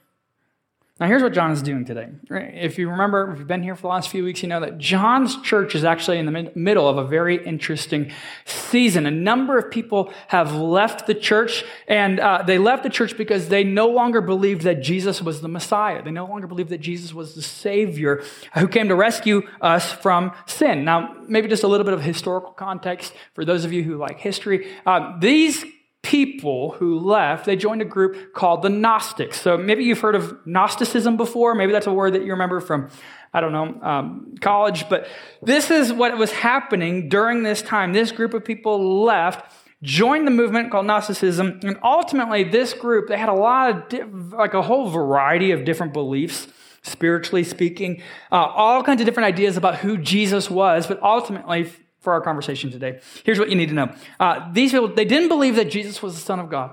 Now, 0.99 1.09
here's 1.09 1.23
what 1.23 1.35
John 1.35 1.51
is 1.51 1.61
doing 1.61 1.85
today. 1.85 2.09
If 2.31 2.79
you 2.79 2.89
remember, 2.89 3.31
if 3.31 3.39
you've 3.39 3.47
been 3.47 3.63
here 3.63 3.77
for 3.77 3.83
the 3.83 3.89
last 3.89 4.09
few 4.09 4.25
weeks, 4.25 4.43
you 4.43 4.49
know 4.49 4.61
that 4.61 4.79
John's 4.79 5.39
church 5.43 5.75
is 5.75 5.85
actually 5.85 6.19
in 6.19 6.25
the 6.25 6.51
middle 6.55 6.89
of 6.89 6.97
a 6.97 7.07
very 7.07 7.37
interesting 7.45 8.11
season. 8.47 9.05
A 9.05 9.11
number 9.11 9.59
of 9.59 9.71
people 9.71 10.11
have 10.29 10.55
left 10.55 11.07
the 11.07 11.13
church, 11.13 11.67
and 11.87 12.19
uh, 12.19 12.45
they 12.47 12.57
left 12.57 12.83
the 12.83 12.89
church 12.89 13.15
because 13.19 13.51
they 13.51 13.63
no 13.63 13.89
longer 13.89 14.23
believed 14.23 14.63
that 14.63 14.81
Jesus 14.81 15.21
was 15.21 15.43
the 15.43 15.49
Messiah. 15.49 16.03
They 16.03 16.11
no 16.11 16.25
longer 16.25 16.47
believed 16.47 16.71
that 16.71 16.81
Jesus 16.81 17.13
was 17.13 17.35
the 17.35 17.43
Savior 17.43 18.23
who 18.55 18.67
came 18.67 18.89
to 18.89 18.95
rescue 18.95 19.43
us 19.61 19.93
from 19.93 20.33
sin. 20.47 20.87
Now, 20.87 21.15
maybe 21.29 21.47
just 21.47 21.63
a 21.63 21.69
little 21.69 21.85
bit 21.85 21.93
of 21.93 22.03
historical 22.03 22.53
context 22.53 23.13
for 23.35 23.45
those 23.45 23.67
of 23.67 23.73
you 23.75 23.83
who 23.83 23.99
like 23.99 24.19
history. 24.19 24.73
Uh, 24.87 25.19
these 25.21 25.63
people 26.07 26.71
who 26.79 27.01
left, 27.01 27.47
they 27.47 27.57
joined 27.57 27.83
a 27.83 27.91
group 27.97 28.33
called 28.33 28.63
the 28.63 28.69
Gnostics. 28.69 29.41
So 29.41 29.57
maybe 29.59 29.83
you've 29.83 30.05
heard 30.07 30.15
of 30.15 30.25
Gnosticism 30.47 31.17
before. 31.17 31.55
Maybe 31.55 31.73
that's 31.73 31.89
a 31.89 31.93
word 31.93 32.13
that 32.15 32.23
you 32.25 32.31
remember 32.31 32.61
from, 32.61 32.89
I 33.35 33.41
don't 33.41 33.55
know, 33.59 33.69
um, 33.83 34.35
college. 34.41 34.89
But 34.89 35.09
this 35.43 35.71
is 35.71 35.93
what 35.93 36.17
was 36.17 36.31
happening 36.31 37.09
during 37.09 37.43
this 37.43 37.61
time. 37.61 37.93
This 37.93 38.13
group 38.13 38.35
of 38.35 38.45
people 38.45 39.03
left, 39.03 39.53
joined 39.83 40.27
the 40.29 40.37
movement 40.43 40.71
called 40.71 40.87
Gnosticism, 40.87 41.61
and 41.65 41.77
ultimately, 41.83 42.45
this 42.45 42.73
group, 42.73 43.09
they 43.09 43.19
had 43.19 43.29
a 43.29 43.41
lot 43.49 43.93
of, 43.93 44.33
like 44.33 44.55
a 44.55 44.63
whole 44.63 44.89
variety 44.89 45.51
of 45.51 45.65
different 45.65 45.93
beliefs. 45.93 46.47
spiritually 46.87 47.45
speaking, 47.45 48.03
uh, 48.31 48.37
all 48.37 48.83
kinds 48.83 49.01
of 49.01 49.07
different 49.07 49.27
ideas 49.27 49.57
about 49.57 49.77
who 49.77 49.99
Jesus 49.99 50.49
was, 50.49 50.87
but 50.87 51.03
ultimately, 51.03 51.71
for 52.07 52.13
our 52.13 52.21
conversation 52.21 52.71
today, 52.71 53.01
here's 53.25 53.37
what 53.41 53.51
you 53.51 53.57
need 53.57 53.69
to 53.71 53.75
know. 53.75 53.93
Uh, 54.21 54.53
these 54.53 54.71
people, 54.71 54.87
they 54.87 55.05
didn't 55.05 55.27
believe 55.27 55.57
that 55.57 55.69
Jesus 55.69 56.01
was 56.01 56.15
the 56.15 56.21
Son 56.21 56.39
of 56.39 56.49
God. 56.49 56.71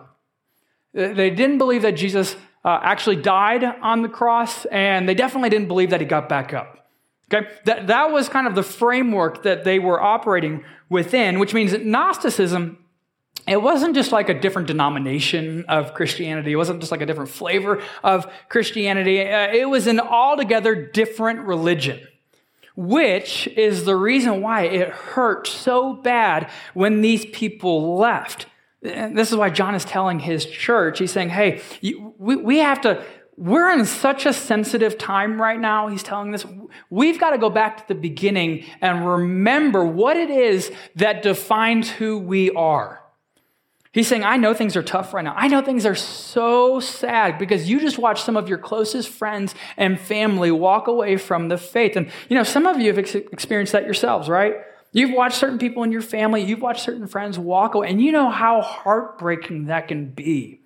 They 0.94 1.32
didn't 1.32 1.58
believe 1.58 1.82
that 1.82 1.94
Jesus 1.94 2.36
uh, 2.64 2.80
actually 2.84 3.16
died 3.16 3.64
on 3.64 4.04
the 4.04 4.10
cross, 4.10 4.66
and 4.66 5.10
they 5.10 5.16
definitely 5.16 5.50
didn't 5.50 5.70
believe 5.70 5.90
that 5.90 6.02
he 6.02 6.06
got 6.06 6.30
back 6.30 6.54
up. 6.54 6.88
Okay? 7.34 7.48
That, 7.66 7.88
that 7.88 8.12
was 8.12 8.30
kind 8.30 8.46
of 8.46 8.54
the 8.54 8.62
framework 8.62 9.42
that 9.42 9.64
they 9.64 9.80
were 9.80 10.00
operating 10.00 10.64
within, 10.88 11.40
which 11.40 11.56
means 11.56 11.72
that 11.72 11.84
Gnosticism 11.84 12.78
it 13.48 13.62
wasn't 13.62 13.94
just 13.94 14.12
like 14.14 14.30
a 14.30 14.40
different 14.40 14.68
denomination 14.68 15.66
of 15.68 15.94
Christianity. 15.94 16.54
It 16.54 16.56
wasn't 16.56 16.80
just 16.80 16.92
like 16.92 17.02
a 17.02 17.06
different 17.06 17.30
flavor 17.30 17.82
of 18.02 18.32
Christianity. 18.48 19.20
Uh, 19.20 19.52
it 19.52 19.68
was 19.68 19.86
an 19.88 20.00
altogether 20.00 20.76
different 20.76 21.42
religion, 21.42 22.00
which 22.76 23.48
is 23.48 23.86
the 23.86 23.96
reason 23.96 24.42
why 24.42 24.64
it 24.64 24.90
hurt 24.90 25.48
so 25.48 25.94
bad 25.94 26.50
when 26.74 27.02
these 27.02 27.26
people 27.26 27.98
left. 27.98 28.48
And 28.82 29.18
this 29.18 29.32
is 29.32 29.38
why 29.38 29.50
John 29.50 29.76
is 29.76 29.86
telling 29.86 30.20
his 30.20 30.46
church, 30.46 31.00
he's 31.00 31.12
saying, 31.12 31.30
hey, 31.30 31.62
you, 31.82 32.14
we, 32.18 32.36
we 32.36 32.58
have 32.60 32.82
to, 32.82 33.04
we're 33.38 33.72
in 33.72 33.86
such 33.86 34.26
a 34.26 34.34
sensitive 34.34 34.98
time 34.98 35.42
right 35.42 35.60
now. 35.60 35.88
He's 35.88 36.04
telling 36.04 36.32
this. 36.32 36.46
We've 36.90 37.20
got 37.20 37.32
to 37.32 37.38
go 37.38 37.50
back 37.50 37.78
to 37.78 37.94
the 37.94 38.00
beginning 38.00 38.66
and 38.82 39.08
remember 39.08 39.86
what 39.86 40.18
it 40.18 40.30
is 40.30 40.72
that 40.96 41.24
defines 41.24 41.90
who 41.90 42.18
we 42.18 42.52
are. 42.52 43.03
He's 43.94 44.08
saying, 44.08 44.24
I 44.24 44.38
know 44.38 44.56
things 44.56 44.76
are 44.76 44.82
tough 44.82 45.14
right 45.14 45.24
now. 45.24 45.36
I 45.38 45.48
know 45.48 45.62
things 45.62 45.86
are 45.86 45.94
so 45.94 46.80
sad 46.80 47.38
because 47.38 47.70
you 47.70 47.80
just 47.80 48.00
watched 48.00 48.26
some 48.26 48.36
of 48.36 48.50
your 48.50 48.58
closest 48.58 49.08
friends 49.08 49.54
and 49.78 50.00
family 50.00 50.50
walk 50.50 50.88
away 50.88 51.16
from 51.18 51.48
the 51.48 51.60
faith. 51.60 51.96
And, 51.96 52.10
you 52.28 52.36
know, 52.36 52.42
some 52.42 52.66
of 52.66 52.80
you 52.80 52.88
have 52.88 52.98
ex- 52.98 53.14
experienced 53.14 53.72
that 53.74 53.86
yourselves, 53.86 54.28
right? 54.28 54.56
You've 54.94 55.12
watched 55.12 55.38
certain 55.38 55.60
people 55.60 55.84
in 55.84 55.92
your 55.92 56.02
family, 56.02 56.42
you've 56.42 56.62
watched 56.62 56.84
certain 56.84 57.06
friends 57.06 57.38
walk 57.38 57.76
away, 57.76 57.88
and 57.88 58.02
you 58.02 58.12
know 58.12 58.32
how 58.32 58.62
heartbreaking 58.62 59.66
that 59.66 59.88
can 59.88 60.10
be. 60.10 60.62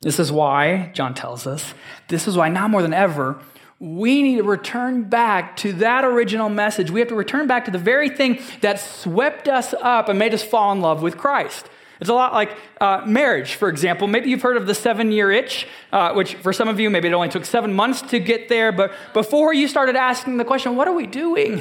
This 0.00 0.18
is 0.18 0.32
why, 0.32 0.90
John 0.94 1.14
tells 1.14 1.46
us, 1.46 1.74
this 2.08 2.26
is 2.26 2.36
why 2.36 2.48
now 2.48 2.66
more 2.66 2.82
than 2.82 2.92
ever, 2.92 3.40
we 3.78 4.22
need 4.22 4.36
to 4.36 4.42
return 4.42 5.04
back 5.04 5.56
to 5.58 5.72
that 5.74 6.04
original 6.04 6.48
message. 6.48 6.90
We 6.90 7.00
have 7.00 7.10
to 7.10 7.14
return 7.14 7.46
back 7.46 7.66
to 7.66 7.70
the 7.70 7.78
very 7.78 8.08
thing 8.08 8.40
that 8.62 8.80
swept 8.80 9.48
us 9.48 9.74
up 9.82 10.08
and 10.08 10.18
made 10.18 10.32
us 10.32 10.42
fall 10.42 10.72
in 10.72 10.80
love 10.80 11.02
with 11.02 11.18
Christ. 11.18 11.68
It's 12.00 12.10
a 12.10 12.14
lot 12.14 12.32
like 12.32 12.56
uh, 12.80 13.02
marriage, 13.06 13.54
for 13.54 13.68
example. 13.68 14.06
Maybe 14.06 14.30
you've 14.30 14.42
heard 14.42 14.56
of 14.56 14.66
the 14.66 14.74
seven 14.74 15.12
year 15.12 15.30
itch, 15.30 15.66
uh, 15.92 16.12
which 16.12 16.34
for 16.36 16.52
some 16.52 16.68
of 16.68 16.78
you, 16.78 16.90
maybe 16.90 17.08
it 17.08 17.14
only 17.14 17.28
took 17.28 17.44
seven 17.44 17.72
months 17.72 18.02
to 18.02 18.18
get 18.18 18.48
there. 18.48 18.72
But 18.72 18.92
before 19.12 19.54
you 19.54 19.68
started 19.68 19.96
asking 19.96 20.36
the 20.36 20.44
question, 20.44 20.76
what 20.76 20.88
are 20.88 20.94
we 20.94 21.06
doing? 21.06 21.56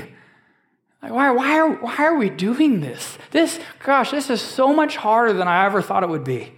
Like, 1.01 1.11
why, 1.11 1.31
why, 1.31 1.59
are, 1.59 1.69
why 1.69 1.95
are 1.99 2.17
we 2.17 2.29
doing 2.29 2.81
this? 2.81 3.17
This, 3.31 3.59
gosh, 3.83 4.11
this 4.11 4.29
is 4.29 4.41
so 4.41 4.73
much 4.73 4.97
harder 4.97 5.33
than 5.33 5.47
I 5.47 5.65
ever 5.65 5.81
thought 5.81 6.03
it 6.03 6.09
would 6.09 6.23
be. 6.23 6.53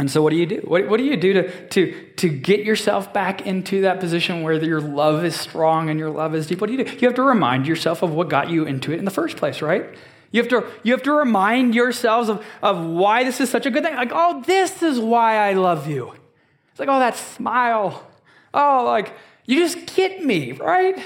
And 0.00 0.10
so, 0.10 0.22
what 0.22 0.30
do 0.30 0.36
you 0.36 0.46
do? 0.46 0.62
What, 0.64 0.88
what 0.88 0.96
do 0.96 1.04
you 1.04 1.18
do 1.18 1.34
to, 1.34 1.68
to, 1.68 2.10
to 2.16 2.28
get 2.30 2.64
yourself 2.64 3.12
back 3.12 3.46
into 3.46 3.82
that 3.82 4.00
position 4.00 4.40
where 4.40 4.54
your 4.54 4.80
love 4.80 5.26
is 5.26 5.38
strong 5.38 5.90
and 5.90 6.00
your 6.00 6.08
love 6.08 6.34
is 6.34 6.46
deep? 6.46 6.62
What 6.62 6.68
do 6.68 6.72
you 6.72 6.82
do? 6.82 6.90
You 6.90 7.08
have 7.08 7.16
to 7.16 7.22
remind 7.22 7.66
yourself 7.66 8.02
of 8.02 8.10
what 8.10 8.30
got 8.30 8.48
you 8.48 8.64
into 8.64 8.92
it 8.92 8.98
in 8.98 9.04
the 9.04 9.10
first 9.10 9.36
place, 9.36 9.60
right? 9.60 9.84
You 10.30 10.40
have 10.40 10.48
to, 10.52 10.66
you 10.84 10.92
have 10.94 11.02
to 11.02 11.12
remind 11.12 11.74
yourselves 11.74 12.30
of, 12.30 12.42
of 12.62 12.82
why 12.82 13.24
this 13.24 13.42
is 13.42 13.50
such 13.50 13.66
a 13.66 13.70
good 13.70 13.82
thing. 13.82 13.94
Like, 13.94 14.12
oh, 14.14 14.42
this 14.46 14.82
is 14.82 14.98
why 14.98 15.36
I 15.36 15.52
love 15.52 15.86
you. 15.86 16.14
It's 16.70 16.80
like, 16.80 16.88
oh, 16.88 16.98
that 16.98 17.16
smile. 17.18 18.10
Oh, 18.54 18.84
like, 18.86 19.12
you 19.44 19.58
just 19.58 19.94
get 19.94 20.24
me, 20.24 20.52
right? 20.52 20.98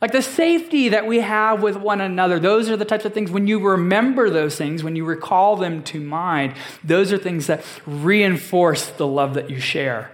Like 0.00 0.12
the 0.12 0.22
safety 0.22 0.90
that 0.90 1.06
we 1.06 1.20
have 1.20 1.60
with 1.60 1.76
one 1.76 2.00
another, 2.00 2.38
those 2.38 2.70
are 2.70 2.76
the 2.76 2.84
types 2.84 3.04
of 3.04 3.12
things 3.12 3.32
when 3.32 3.48
you 3.48 3.58
remember 3.58 4.30
those 4.30 4.56
things, 4.56 4.84
when 4.84 4.94
you 4.94 5.04
recall 5.04 5.56
them 5.56 5.82
to 5.84 6.00
mind, 6.00 6.54
those 6.84 7.12
are 7.12 7.18
things 7.18 7.48
that 7.48 7.64
reinforce 7.84 8.86
the 8.90 9.06
love 9.06 9.34
that 9.34 9.50
you 9.50 9.58
share. 9.58 10.12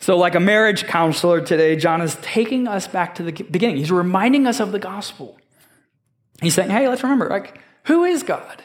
So, 0.00 0.16
like 0.16 0.34
a 0.34 0.40
marriage 0.40 0.84
counselor 0.84 1.40
today, 1.40 1.76
John 1.76 2.00
is 2.00 2.16
taking 2.22 2.66
us 2.68 2.86
back 2.86 3.14
to 3.16 3.22
the 3.22 3.32
beginning. 3.32 3.76
He's 3.76 3.90
reminding 3.90 4.46
us 4.46 4.60
of 4.60 4.72
the 4.72 4.78
gospel. 4.78 5.38
He's 6.40 6.54
saying, 6.54 6.70
hey, 6.70 6.88
let's 6.88 7.02
remember, 7.02 7.28
like, 7.28 7.58
who 7.84 8.04
is 8.04 8.22
God? 8.22 8.62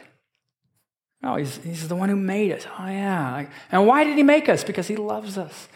Oh, 1.23 1.35
he's, 1.35 1.57
he's 1.57 1.87
the 1.87 1.95
one 1.95 2.09
who 2.09 2.15
made 2.15 2.51
us. 2.51 2.65
Oh, 2.79 2.87
yeah. 2.87 3.45
And 3.71 3.87
why 3.87 4.03
did 4.03 4.17
he 4.17 4.23
make 4.23 4.49
us? 4.49 4.63
Because 4.63 4.87
he 4.87 4.95
loves 4.95 5.37
us. 5.37 5.69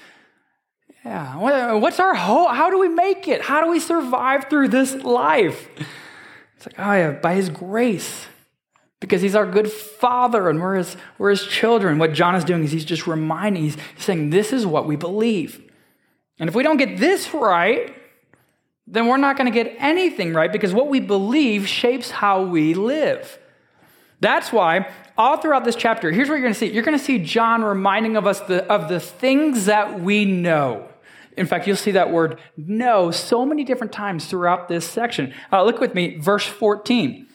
Yeah. 1.06 1.76
What's 1.76 2.00
our 2.00 2.16
hope? 2.16 2.50
How 2.50 2.72
do 2.72 2.80
we 2.80 2.90
make 2.90 3.28
it? 3.28 3.42
How 3.42 3.62
do 3.62 3.70
we 3.70 3.80
survive 3.80 4.46
through 4.50 4.70
this 4.70 4.96
life? 4.96 5.70
It's 6.58 6.66
like, 6.66 6.80
oh, 6.80 6.94
yeah, 6.94 7.12
by 7.12 7.36
His 7.36 7.50
grace. 7.50 8.26
Because 9.00 9.22
He's 9.22 9.36
our 9.36 9.46
good 9.46 9.72
Father 9.72 10.50
and 10.50 10.60
we're 10.60 10.76
His, 10.76 10.98
we're 11.20 11.30
his 11.30 11.46
children. 11.46 12.00
What 12.00 12.14
John 12.14 12.34
is 12.34 12.44
doing 12.44 12.64
is 12.64 12.72
He's 12.72 12.86
just 12.86 13.06
reminding, 13.06 13.64
He's 13.64 13.78
saying, 13.98 14.32
this 14.32 14.52
is 14.52 14.66
what 14.66 14.88
we 14.88 14.96
believe. 14.96 15.62
And 16.40 16.50
if 16.50 16.56
we 16.56 16.64
don't 16.64 16.78
get 16.78 16.98
this 16.98 17.34
right, 17.36 17.96
then 18.88 19.08
we're 19.08 19.18
not 19.18 19.38
going 19.38 19.52
to 19.52 19.64
get 19.64 19.76
anything 19.78 20.34
right 20.34 20.52
because 20.52 20.74
what 20.74 20.90
we 20.90 21.00
believe 21.00 21.68
shapes 21.68 22.10
how 22.10 22.44
we 22.44 22.74
live. 22.74 23.38
That's 24.22 24.52
why 24.52 24.90
all 25.18 25.38
throughout 25.38 25.66
this 25.66 25.76
chapter, 25.76 26.12
here's 26.12 26.30
what 26.30 26.36
you're 26.36 26.44
going 26.44 26.54
to 26.54 26.60
see. 26.60 26.72
You're 26.72 26.84
going 26.84 26.98
to 26.98 27.04
see 27.04 27.20
John 27.20 27.64
reminding 27.64 28.18
of 28.18 28.26
us 28.26 28.40
the, 28.42 28.66
of 28.72 28.90
the 28.90 29.00
things 29.00 29.66
that 29.66 30.02
we 30.02 30.26
know. 30.26 30.90
In 31.38 31.46
fact, 31.46 31.68
you'll 31.68 31.76
see 31.76 31.92
that 31.92 32.12
word 32.12 32.40
know 32.58 33.12
so 33.12 33.46
many 33.46 33.64
different 33.64 33.94
times 33.94 34.26
throughout 34.26 34.68
this 34.68 34.88
section. 34.88 35.34
Uh, 35.52 35.64
look 35.64 35.80
with 35.80 35.94
me, 35.94 36.18
verse 36.18 36.46
14. 36.46 37.28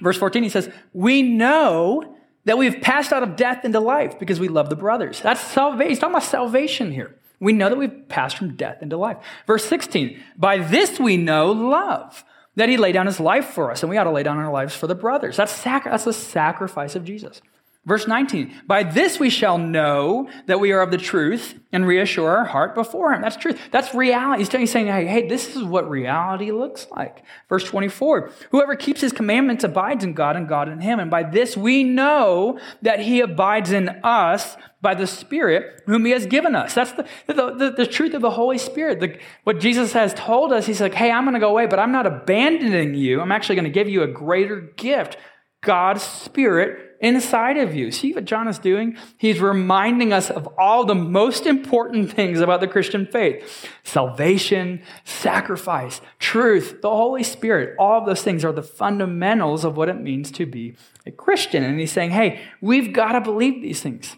Verse 0.00 0.16
14, 0.16 0.42
he 0.42 0.48
says, 0.48 0.70
We 0.92 1.22
know 1.22 2.16
that 2.44 2.58
we've 2.58 2.80
passed 2.80 3.12
out 3.12 3.22
of 3.22 3.36
death 3.36 3.64
into 3.64 3.80
life 3.80 4.18
because 4.18 4.40
we 4.40 4.48
love 4.48 4.70
the 4.70 4.76
brothers. 4.76 5.20
That's 5.20 5.40
salvation. 5.40 5.90
He's 5.90 5.98
talking 5.98 6.14
about 6.14 6.24
salvation 6.24 6.92
here. 6.92 7.16
We 7.40 7.52
know 7.52 7.68
that 7.68 7.78
we've 7.78 8.08
passed 8.08 8.36
from 8.36 8.54
death 8.54 8.82
into 8.82 8.96
life. 8.96 9.18
Verse 9.46 9.64
16, 9.64 10.20
by 10.36 10.58
this 10.58 11.00
we 11.00 11.16
know 11.16 11.50
love, 11.50 12.24
that 12.54 12.68
he 12.68 12.76
laid 12.76 12.92
down 12.92 13.06
his 13.06 13.18
life 13.18 13.46
for 13.46 13.70
us, 13.70 13.82
and 13.82 13.90
we 13.90 13.96
ought 13.96 14.04
to 14.04 14.10
lay 14.10 14.22
down 14.22 14.38
our 14.38 14.52
lives 14.52 14.76
for 14.76 14.86
the 14.86 14.94
brothers. 14.94 15.36
That's, 15.36 15.52
sac- 15.52 15.84
that's 15.84 16.04
the 16.04 16.12
sacrifice 16.12 16.94
of 16.94 17.04
Jesus. 17.04 17.42
Verse 17.84 18.06
19, 18.06 18.62
by 18.64 18.84
this 18.84 19.18
we 19.18 19.28
shall 19.28 19.58
know 19.58 20.30
that 20.46 20.60
we 20.60 20.70
are 20.70 20.82
of 20.82 20.92
the 20.92 20.98
truth 20.98 21.58
and 21.72 21.84
reassure 21.84 22.30
our 22.30 22.44
heart 22.44 22.76
before 22.76 23.12
him. 23.12 23.20
That's 23.20 23.36
truth. 23.36 23.60
That's 23.72 23.92
reality. 23.92 24.38
He's 24.38 24.48
telling 24.48 24.62
you 24.62 24.68
saying, 24.68 24.86
hey, 24.86 25.04
hey, 25.04 25.26
this 25.26 25.56
is 25.56 25.64
what 25.64 25.90
reality 25.90 26.52
looks 26.52 26.86
like. 26.92 27.24
Verse 27.48 27.64
24, 27.64 28.30
whoever 28.52 28.76
keeps 28.76 29.00
his 29.00 29.10
commandments 29.10 29.64
abides 29.64 30.04
in 30.04 30.12
God 30.12 30.36
and 30.36 30.46
God 30.46 30.68
in 30.68 30.80
him. 30.80 31.00
And 31.00 31.10
by 31.10 31.24
this 31.24 31.56
we 31.56 31.82
know 31.82 32.60
that 32.82 33.00
he 33.00 33.20
abides 33.20 33.72
in 33.72 33.88
us 34.04 34.56
by 34.80 34.94
the 34.94 35.08
Spirit 35.08 35.82
whom 35.86 36.04
he 36.04 36.12
has 36.12 36.26
given 36.26 36.54
us. 36.54 36.74
That's 36.74 36.92
the, 36.92 37.08
the, 37.26 37.34
the, 37.34 37.74
the 37.78 37.86
truth 37.86 38.14
of 38.14 38.22
the 38.22 38.30
Holy 38.30 38.58
Spirit. 38.58 39.00
The, 39.00 39.18
what 39.42 39.58
Jesus 39.58 39.92
has 39.92 40.14
told 40.14 40.52
us, 40.52 40.66
he's 40.66 40.80
like, 40.80 40.94
hey, 40.94 41.10
I'm 41.10 41.24
going 41.24 41.34
to 41.34 41.40
go 41.40 41.50
away, 41.50 41.66
but 41.66 41.80
I'm 41.80 41.90
not 41.90 42.06
abandoning 42.06 42.94
you. 42.94 43.20
I'm 43.20 43.32
actually 43.32 43.56
going 43.56 43.64
to 43.64 43.70
give 43.70 43.88
you 43.88 44.04
a 44.04 44.08
greater 44.08 44.60
gift 44.76 45.16
God's 45.62 46.02
Spirit 46.02 46.91
inside 47.02 47.58
of 47.58 47.74
you. 47.74 47.90
See 47.90 48.14
what 48.14 48.24
John 48.24 48.48
is 48.48 48.58
doing? 48.58 48.96
He's 49.18 49.40
reminding 49.40 50.12
us 50.12 50.30
of 50.30 50.46
all 50.56 50.86
the 50.86 50.94
most 50.94 51.44
important 51.46 52.12
things 52.12 52.40
about 52.40 52.60
the 52.60 52.68
Christian 52.68 53.04
faith 53.04 53.68
salvation, 53.82 54.80
sacrifice, 55.04 56.00
truth, 56.18 56.80
the 56.80 56.88
Holy 56.88 57.24
Spirit. 57.24 57.74
All 57.78 58.00
of 58.00 58.06
those 58.06 58.22
things 58.22 58.44
are 58.44 58.52
the 58.52 58.62
fundamentals 58.62 59.64
of 59.64 59.76
what 59.76 59.88
it 59.88 60.00
means 60.00 60.30
to 60.32 60.46
be 60.46 60.76
a 61.04 61.10
Christian. 61.10 61.64
And 61.64 61.78
he's 61.78 61.92
saying, 61.92 62.12
hey, 62.12 62.40
we've 62.60 62.92
got 62.92 63.12
to 63.12 63.20
believe 63.20 63.60
these 63.60 63.82
things. 63.82 64.16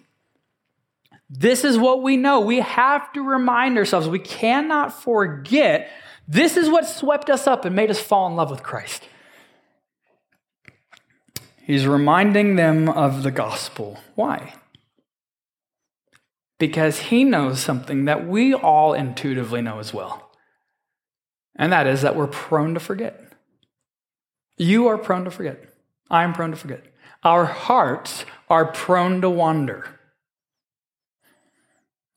This 1.31 1.65
is 1.65 1.79
what 1.79 2.03
we 2.03 2.17
know. 2.17 2.41
We 2.41 2.61
have 2.61 3.13
to 3.15 3.23
remind 3.23 3.79
ourselves. 3.79 4.07
We 4.07 4.19
cannot 4.19 5.03
forget 5.03 5.91
this 6.29 6.57
is 6.57 6.69
what 6.69 6.87
swept 6.87 7.31
us 7.31 7.47
up 7.47 7.65
and 7.65 7.75
made 7.75 7.91
us 7.91 7.99
fall 7.99 8.29
in 8.29 8.37
love 8.37 8.51
with 8.51 8.63
Christ. 8.63 9.09
He's 11.65 11.87
reminding 11.87 12.57
them 12.57 12.91
of 12.91 13.23
the 13.23 13.31
gospel. 13.31 13.99
Why? 14.15 14.55
Because 16.59 16.99
he 16.99 17.25
knows 17.25 17.59
something 17.59 18.05
that 18.05 18.27
we 18.27 18.53
all 18.53 18.93
intuitively 18.93 19.63
know 19.63 19.79
as 19.79 19.95
well. 19.95 20.31
And 21.57 21.73
that 21.73 21.87
is 21.87 22.03
that 22.03 22.17
we're 22.17 22.27
prone 22.27 22.75
to 22.75 22.81
forget. 22.81 23.33
You 24.59 24.89
are 24.89 24.99
prone 24.99 25.25
to 25.25 25.31
forget. 25.31 25.65
I'm 26.11 26.35
prone 26.35 26.51
to 26.51 26.57
forget. 26.57 26.85
Our 27.23 27.47
hearts 27.47 28.27
are 28.51 28.67
prone 28.67 29.23
to 29.23 29.31
wander. 29.31 29.99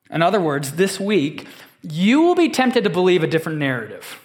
In 0.09 0.21
other 0.21 0.41
words, 0.41 0.73
this 0.73 0.99
week, 0.99 1.47
you 1.81 2.21
will 2.21 2.35
be 2.35 2.49
tempted 2.49 2.83
to 2.83 2.89
believe 2.89 3.23
a 3.23 3.27
different 3.27 3.59
narrative. 3.59 4.19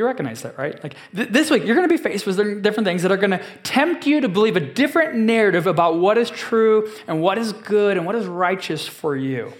You 0.00 0.06
recognize 0.06 0.40
that, 0.40 0.56
right? 0.56 0.82
Like 0.82 0.94
th- 1.14 1.28
this 1.28 1.50
week, 1.50 1.62
you're 1.66 1.74
going 1.74 1.86
to 1.86 1.94
be 1.94 2.02
faced 2.02 2.24
with 2.24 2.38
different 2.62 2.86
things 2.86 3.02
that 3.02 3.12
are 3.12 3.18
going 3.18 3.32
to 3.32 3.42
tempt 3.62 4.06
you 4.06 4.22
to 4.22 4.30
believe 4.30 4.56
a 4.56 4.60
different 4.60 5.14
narrative 5.14 5.66
about 5.66 5.98
what 5.98 6.16
is 6.16 6.30
true 6.30 6.90
and 7.06 7.20
what 7.20 7.36
is 7.36 7.52
good 7.52 7.98
and 7.98 8.06
what 8.06 8.14
is 8.14 8.24
righteous 8.24 8.88
for 8.88 9.14
you. 9.14 9.52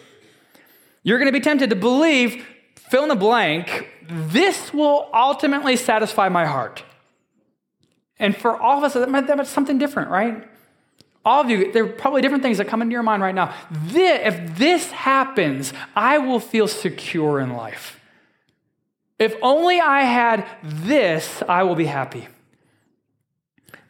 You're 1.02 1.18
going 1.18 1.30
to 1.30 1.38
be 1.38 1.42
tempted 1.42 1.68
to 1.68 1.76
believe, 1.76 2.46
fill 2.74 3.02
in 3.02 3.10
the 3.10 3.16
blank, 3.16 3.86
this 4.08 4.72
will 4.72 5.10
ultimately 5.12 5.76
satisfy 5.76 6.30
my 6.30 6.46
heart. 6.46 6.84
And 8.18 8.34
for 8.34 8.56
all 8.56 8.78
of 8.78 8.84
us, 8.84 8.94
that 8.94 9.10
might, 9.10 9.26
that's 9.26 9.50
something 9.50 9.76
different, 9.76 10.08
right? 10.08 10.48
All 11.22 11.42
of 11.42 11.50
you, 11.50 11.70
there 11.70 11.84
are 11.84 11.88
probably 11.88 12.22
different 12.22 12.42
things 12.42 12.56
that 12.56 12.66
come 12.66 12.80
into 12.80 12.94
your 12.94 13.02
mind 13.02 13.22
right 13.22 13.34
now. 13.34 13.54
This, 13.70 14.20
if 14.24 14.56
this 14.56 14.90
happens, 14.90 15.74
I 15.94 16.16
will 16.16 16.40
feel 16.40 16.66
secure 16.66 17.40
in 17.40 17.52
life. 17.52 17.99
If 19.20 19.36
only 19.42 19.78
I 19.80 20.02
had 20.02 20.46
this, 20.62 21.42
I 21.48 21.62
will 21.62 21.76
be 21.76 21.84
happy. 21.84 22.26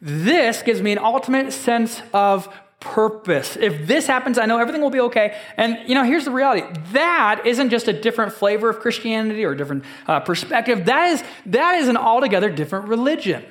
This 0.01 0.61
gives 0.61 0.81
me 0.81 0.91
an 0.91 0.97
ultimate 0.99 1.53
sense 1.53 2.01
of 2.13 2.53
purpose. 2.81 3.55
If 3.55 3.87
this 3.87 4.07
happens, 4.07 4.37
I 4.37 4.45
know 4.45 4.57
everything 4.57 4.81
will 4.81 4.89
be 4.89 4.99
okay. 4.99 5.37
And, 5.55 5.77
you 5.87 5.95
know, 5.95 6.03
here's 6.03 6.25
the 6.25 6.31
reality 6.31 6.63
that 6.91 7.43
isn't 7.45 7.69
just 7.69 7.87
a 7.87 7.93
different 7.93 8.33
flavor 8.33 8.69
of 8.69 8.79
Christianity 8.79 9.45
or 9.45 9.51
a 9.51 9.57
different 9.57 9.85
uh, 10.07 10.19
perspective, 10.19 10.85
that 10.85 11.07
is, 11.11 11.23
that 11.45 11.75
is 11.75 11.87
an 11.87 11.95
altogether 11.95 12.49
different 12.49 12.89
religion. 12.89 13.45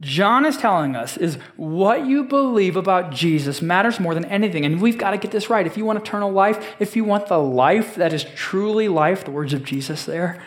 John 0.00 0.46
is 0.46 0.56
telling 0.56 0.96
us 0.96 1.16
is 1.16 1.36
what 1.56 2.06
you 2.06 2.24
believe 2.24 2.76
about 2.76 3.10
Jesus 3.10 3.60
matters 3.60 4.00
more 4.00 4.14
than 4.14 4.24
anything. 4.26 4.64
And 4.64 4.80
we've 4.80 4.98
got 4.98 5.10
to 5.10 5.18
get 5.18 5.30
this 5.30 5.50
right. 5.50 5.66
If 5.66 5.76
you 5.76 5.84
want 5.84 5.98
eternal 5.98 6.30
life, 6.30 6.76
if 6.78 6.96
you 6.96 7.04
want 7.04 7.26
the 7.26 7.38
life 7.38 7.94
that 7.96 8.12
is 8.12 8.24
truly 8.34 8.88
life, 8.88 9.24
the 9.24 9.30
words 9.30 9.52
of 9.52 9.64
Jesus 9.64 10.04
there, 10.04 10.42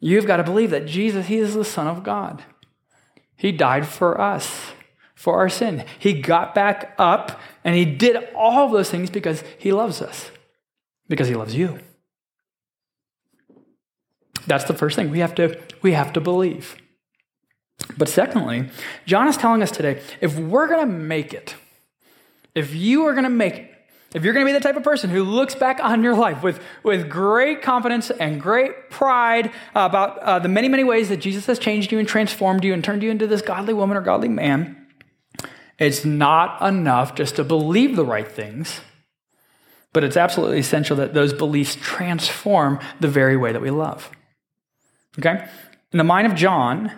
you've 0.00 0.26
got 0.26 0.38
to 0.38 0.44
believe 0.44 0.70
that 0.70 0.86
Jesus, 0.86 1.26
He 1.26 1.38
is 1.38 1.54
the 1.54 1.64
Son 1.64 1.86
of 1.86 2.02
God. 2.02 2.42
He 3.36 3.52
died 3.52 3.86
for 3.86 4.20
us, 4.20 4.72
for 5.14 5.36
our 5.36 5.48
sin. 5.48 5.84
He 5.98 6.20
got 6.20 6.54
back 6.54 6.94
up 6.98 7.40
and 7.64 7.74
He 7.74 7.84
did 7.84 8.28
all 8.34 8.66
of 8.66 8.72
those 8.72 8.90
things 8.90 9.10
because 9.10 9.44
He 9.58 9.72
loves 9.72 10.02
us, 10.02 10.30
because 11.08 11.28
He 11.28 11.34
loves 11.34 11.54
you. 11.54 11.78
That's 14.46 14.64
the 14.64 14.74
first 14.74 14.96
thing 14.96 15.10
we 15.10 15.18
have 15.18 15.34
to, 15.36 15.60
we 15.82 15.92
have 15.92 16.12
to 16.14 16.20
believe. 16.20 16.76
But 17.96 18.08
secondly, 18.08 18.70
John 19.06 19.28
is 19.28 19.36
telling 19.36 19.62
us 19.62 19.70
today 19.70 20.02
if 20.20 20.38
we're 20.38 20.66
going 20.68 20.86
to 20.86 20.92
make 20.92 21.32
it, 21.32 21.54
if 22.54 22.74
you 22.74 23.06
are 23.06 23.12
going 23.12 23.24
to 23.24 23.30
make 23.30 23.54
it, 23.54 23.74
if 24.14 24.24
you're 24.24 24.32
going 24.32 24.46
to 24.46 24.50
be 24.50 24.56
the 24.56 24.62
type 24.62 24.76
of 24.76 24.82
person 24.82 25.10
who 25.10 25.22
looks 25.22 25.54
back 25.54 25.80
on 25.82 26.02
your 26.02 26.14
life 26.14 26.42
with, 26.42 26.60
with 26.82 27.10
great 27.10 27.60
confidence 27.60 28.10
and 28.10 28.40
great 28.40 28.88
pride 28.88 29.52
about 29.74 30.18
uh, 30.20 30.38
the 30.38 30.48
many, 30.48 30.68
many 30.68 30.82
ways 30.82 31.10
that 31.10 31.18
Jesus 31.18 31.44
has 31.46 31.58
changed 31.58 31.92
you 31.92 31.98
and 31.98 32.08
transformed 32.08 32.64
you 32.64 32.72
and 32.72 32.82
turned 32.82 33.02
you 33.02 33.10
into 33.10 33.26
this 33.26 33.42
godly 33.42 33.74
woman 33.74 33.96
or 33.96 34.00
godly 34.00 34.28
man, 34.28 34.86
it's 35.78 36.04
not 36.04 36.60
enough 36.66 37.14
just 37.14 37.36
to 37.36 37.44
believe 37.44 37.96
the 37.96 38.04
right 38.04 38.26
things, 38.26 38.80
but 39.92 40.04
it's 40.04 40.16
absolutely 40.16 40.58
essential 40.58 40.96
that 40.96 41.12
those 41.12 41.34
beliefs 41.34 41.76
transform 41.80 42.78
the 43.00 43.08
very 43.08 43.36
way 43.36 43.52
that 43.52 43.60
we 43.60 43.70
love. 43.70 44.10
Okay? 45.18 45.46
In 45.92 45.98
the 45.98 46.04
mind 46.04 46.26
of 46.26 46.34
John, 46.34 46.92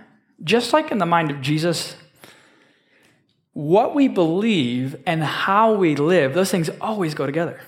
just 0.45 0.73
like 0.73 0.93
in 0.93 0.99
the 0.99 1.07
mind 1.07 1.31
of 1.33 1.40
Jesus, 1.40 1.97
what 3.52 3.95
we 3.95 4.09
believe 4.09 4.97
and 5.07 5.23
how 5.23 5.75
we 5.75 5.97
live, 5.97 6.35
those 6.35 6.50
things 6.50 6.71
always 6.80 7.14
go 7.14 7.26
together. 7.26 7.61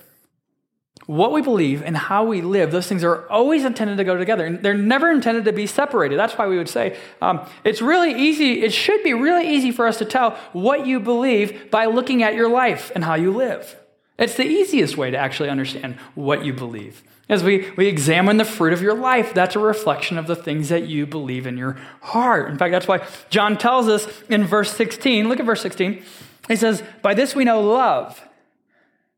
What 1.05 1.33
we 1.33 1.41
believe 1.41 1.83
and 1.83 1.97
how 1.97 2.23
we 2.23 2.41
live, 2.41 2.71
those 2.71 2.87
things 2.87 3.03
are 3.03 3.29
always 3.29 3.65
intended 3.65 3.97
to 3.97 4.05
go 4.05 4.15
together. 4.15 4.45
And 4.45 4.63
they're 4.63 4.73
never 4.73 5.11
intended 5.11 5.43
to 5.45 5.51
be 5.51 5.67
separated. 5.67 6.17
That's 6.17 6.37
why 6.37 6.47
we 6.47 6.57
would 6.57 6.69
say 6.69 6.97
um, 7.21 7.45
it's 7.65 7.81
really 7.81 8.13
easy, 8.13 8.61
it 8.61 8.71
should 8.71 9.03
be 9.03 9.13
really 9.13 9.49
easy 9.53 9.71
for 9.71 9.85
us 9.85 9.97
to 9.97 10.05
tell 10.05 10.31
what 10.53 10.87
you 10.87 11.01
believe 11.01 11.69
by 11.69 11.87
looking 11.87 12.23
at 12.23 12.35
your 12.35 12.49
life 12.49 12.91
and 12.95 13.03
how 13.03 13.15
you 13.15 13.33
live. 13.33 13.75
It's 14.17 14.35
the 14.35 14.45
easiest 14.45 14.95
way 14.95 15.11
to 15.11 15.17
actually 15.17 15.49
understand 15.49 15.95
what 16.15 16.45
you 16.45 16.53
believe. 16.53 17.03
As 17.29 17.43
we, 17.43 17.71
we 17.77 17.87
examine 17.87 18.37
the 18.37 18.45
fruit 18.45 18.73
of 18.73 18.81
your 18.81 18.95
life, 18.95 19.33
that's 19.33 19.55
a 19.55 19.59
reflection 19.59 20.17
of 20.17 20.27
the 20.27 20.35
things 20.35 20.69
that 20.69 20.87
you 20.87 21.05
believe 21.05 21.47
in 21.47 21.57
your 21.57 21.77
heart. 22.01 22.49
In 22.49 22.57
fact, 22.57 22.71
that's 22.71 22.87
why 22.87 23.05
John 23.29 23.57
tells 23.57 23.87
us 23.87 24.07
in 24.29 24.43
verse 24.43 24.75
16, 24.75 25.29
look 25.29 25.39
at 25.39 25.45
verse 25.45 25.61
16. 25.61 26.03
He 26.49 26.55
says, 26.57 26.83
By 27.01 27.13
this 27.13 27.33
we 27.33 27.45
know 27.45 27.61
love, 27.61 28.21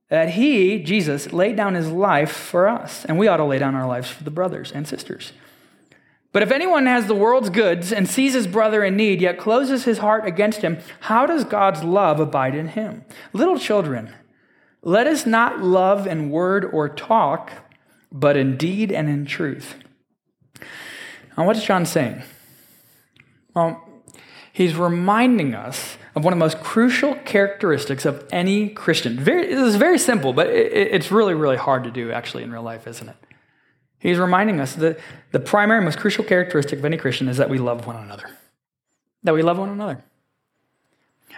that 0.09 0.29
he, 0.31 0.83
Jesus, 0.83 1.33
laid 1.33 1.55
down 1.55 1.73
his 1.73 1.89
life 1.89 2.31
for 2.31 2.67
us, 2.67 3.05
and 3.05 3.17
we 3.17 3.27
ought 3.27 3.37
to 3.37 3.43
lay 3.43 3.57
down 3.57 3.73
our 3.73 3.87
lives 3.87 4.09
for 4.09 4.23
the 4.23 4.31
brothers 4.31 4.71
and 4.71 4.87
sisters. 4.87 5.33
But 6.31 6.43
if 6.43 6.51
anyone 6.51 6.85
has 6.85 7.07
the 7.07 7.15
world's 7.15 7.49
goods 7.49 7.91
and 7.91 8.07
sees 8.07 8.33
his 8.33 8.45
brother 8.45 8.83
in 8.83 8.95
need, 8.95 9.21
yet 9.21 9.39
closes 9.39 9.85
his 9.85 9.99
heart 9.99 10.27
against 10.27 10.61
him, 10.61 10.79
how 10.99 11.25
does 11.25 11.43
God's 11.43 11.83
love 11.83 12.19
abide 12.19 12.53
in 12.53 12.67
him? 12.67 13.03
Little 13.33 13.57
children, 13.57 14.13
let 14.83 15.07
us 15.07 15.25
not 15.25 15.61
love 15.61 16.05
in 16.05 16.29
word 16.29 16.65
or 16.65 16.87
talk 16.89 17.51
but 18.15 18.37
in 18.37 18.55
deed 18.55 18.93
and 18.93 19.09
in 19.09 19.25
truth. 19.25 19.75
Now, 21.37 21.45
what 21.45 21.57
is 21.57 21.63
John 21.65 21.85
saying? 21.85 22.23
Well, 23.53 23.83
he's 24.53 24.73
reminding 24.75 25.53
us 25.53 25.97
of 26.15 26.23
one 26.23 26.31
of 26.31 26.39
the 26.39 26.45
most 26.45 26.61
crucial 26.61 27.15
characteristics 27.15 28.05
of 28.05 28.25
any 28.31 28.69
Christian. 28.69 29.19
Very, 29.19 29.53
this 29.53 29.67
is 29.67 29.75
very 29.75 29.99
simple, 29.99 30.31
but 30.31 30.47
it, 30.47 30.71
it's 30.93 31.11
really, 31.11 31.33
really 31.33 31.57
hard 31.57 31.83
to 31.83 31.91
do 31.91 32.11
actually 32.11 32.43
in 32.43 32.51
real 32.51 32.63
life, 32.63 32.87
isn't 32.87 33.09
it? 33.09 33.17
He's 33.99 34.17
reminding 34.17 34.61
us 34.61 34.75
that 34.75 34.97
the 35.31 35.39
primary, 35.41 35.81
most 35.81 35.99
crucial 35.99 36.23
characteristic 36.23 36.79
of 36.79 36.85
any 36.85 36.95
Christian 36.95 37.27
is 37.27 37.35
that 37.37 37.49
we 37.49 37.57
love 37.57 37.85
one 37.85 37.97
another. 37.97 38.29
That 39.23 39.33
we 39.33 39.41
love 39.41 39.57
one 39.57 39.69
another. 39.69 40.03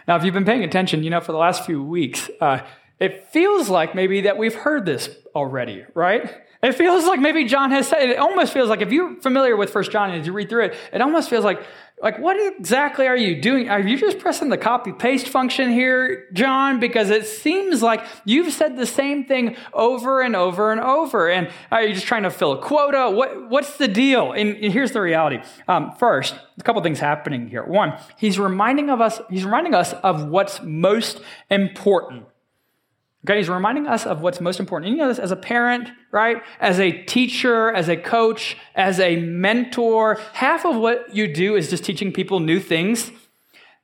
Now, 0.08 0.16
if 0.16 0.24
you've 0.24 0.34
been 0.34 0.46
paying 0.46 0.63
attention, 0.63 1.04
you 1.04 1.10
know, 1.10 1.22
for 1.22 1.32
the 1.32 1.38
last 1.40 1.66
few 1.66 1.82
weeks, 1.82 2.30
uh, 2.40 2.60
it 3.00 3.28
feels 3.30 3.68
like 3.68 3.96
maybe 3.96 4.22
that 4.22 4.38
we've 4.38 4.54
heard 4.54 4.86
this 4.86 5.10
already, 5.34 5.86
right? 5.96 6.44
It 6.63 6.74
feels 6.74 7.06
like 7.06 7.20
maybe 7.20 7.46
John 7.46 7.72
has 7.72 7.88
said, 7.88 8.10
it 8.10 8.17
almost 8.17 8.52
feels 8.52 8.70
like 8.70 8.82
if 8.82 8.91
you're 8.91 9.15
familiar 9.22 9.56
with 9.56 9.70
First 9.70 9.91
John 9.91 10.12
and 10.12 10.26
you 10.26 10.34
read 10.34 10.50
through 10.50 10.65
it, 10.65 10.76
it 10.91 11.02
almost 11.02 11.30
feels 11.30 11.46
like, 11.46 11.62
like 12.02 12.20
what 12.20 12.38
exactly 12.58 13.08
are 13.08 13.17
you 13.17 13.41
doing? 13.41 13.70
Are 13.70 13.80
you 13.80 13.98
just 13.98 14.20
pressing 14.20 14.50
the 14.50 14.58
copy 14.58 14.91
paste 14.91 15.28
function 15.28 15.72
here, 15.72 16.28
John? 16.34 16.80
Because 16.80 17.10
it 17.12 17.28
seems 17.28 17.84
like 17.84 18.04
you've 18.26 18.54
said 18.54 18.76
the 18.76 18.86
same 18.86 19.26
thing 19.26 19.56
over 19.74 20.22
and 20.22 20.36
over 20.36 20.72
and 20.72 20.82
over. 20.82 21.30
And 21.30 21.50
are 21.72 21.84
you 21.84 21.93
just 21.93 22.08
trying 22.08 22.24
to 22.24 22.32
fill 22.32 22.54
a 22.54 22.62
quota? 22.62 23.10
What, 23.10 23.50
what's 23.50 23.78
the 23.78 23.88
deal? 23.88 24.32
And 24.32 24.56
here's 24.58 24.91
the 24.91 25.02
reality. 25.02 25.39
Um, 25.67 25.91
first, 26.00 26.36
a 26.60 26.63
couple 26.63 26.82
things 26.82 27.00
happening 27.00 27.50
here. 27.50 27.63
One, 27.63 27.98
he's 28.17 28.39
reminding 28.39 28.89
of 28.89 29.02
us, 29.02 29.22
he's 29.30 29.46
reminding 29.46 29.76
us 29.76 29.93
of 29.93 30.28
what's 30.28 30.62
most 30.63 31.22
important 31.50 32.26
Okay, 33.25 33.38
he's 33.38 33.49
reminding 33.49 33.88
us 33.88 34.06
of 34.06 34.21
what's 34.21 34.39
most 34.39 34.60
important. 34.60 34.91
You 34.91 34.97
know 34.97 35.08
this 35.08 35.19
as 35.19 35.32
a 35.32 35.36
parent, 35.36 35.89
right? 36.12 36.41
As 36.60 36.80
a 36.80 36.91
teacher, 36.91 37.71
as 37.71 37.89
a 37.89 37.97
coach, 37.97 38.56
as 38.75 38.99
a 38.99 39.17
mentor. 39.17 40.19
Half 40.34 40.65
of 40.65 40.75
what 40.75 41.13
you 41.15 41.34
do 41.34 41.56
is 41.56 41.69
just 41.69 41.84
teaching 41.84 42.13
people 42.13 42.39
new 42.39 42.60
things. 42.60 43.12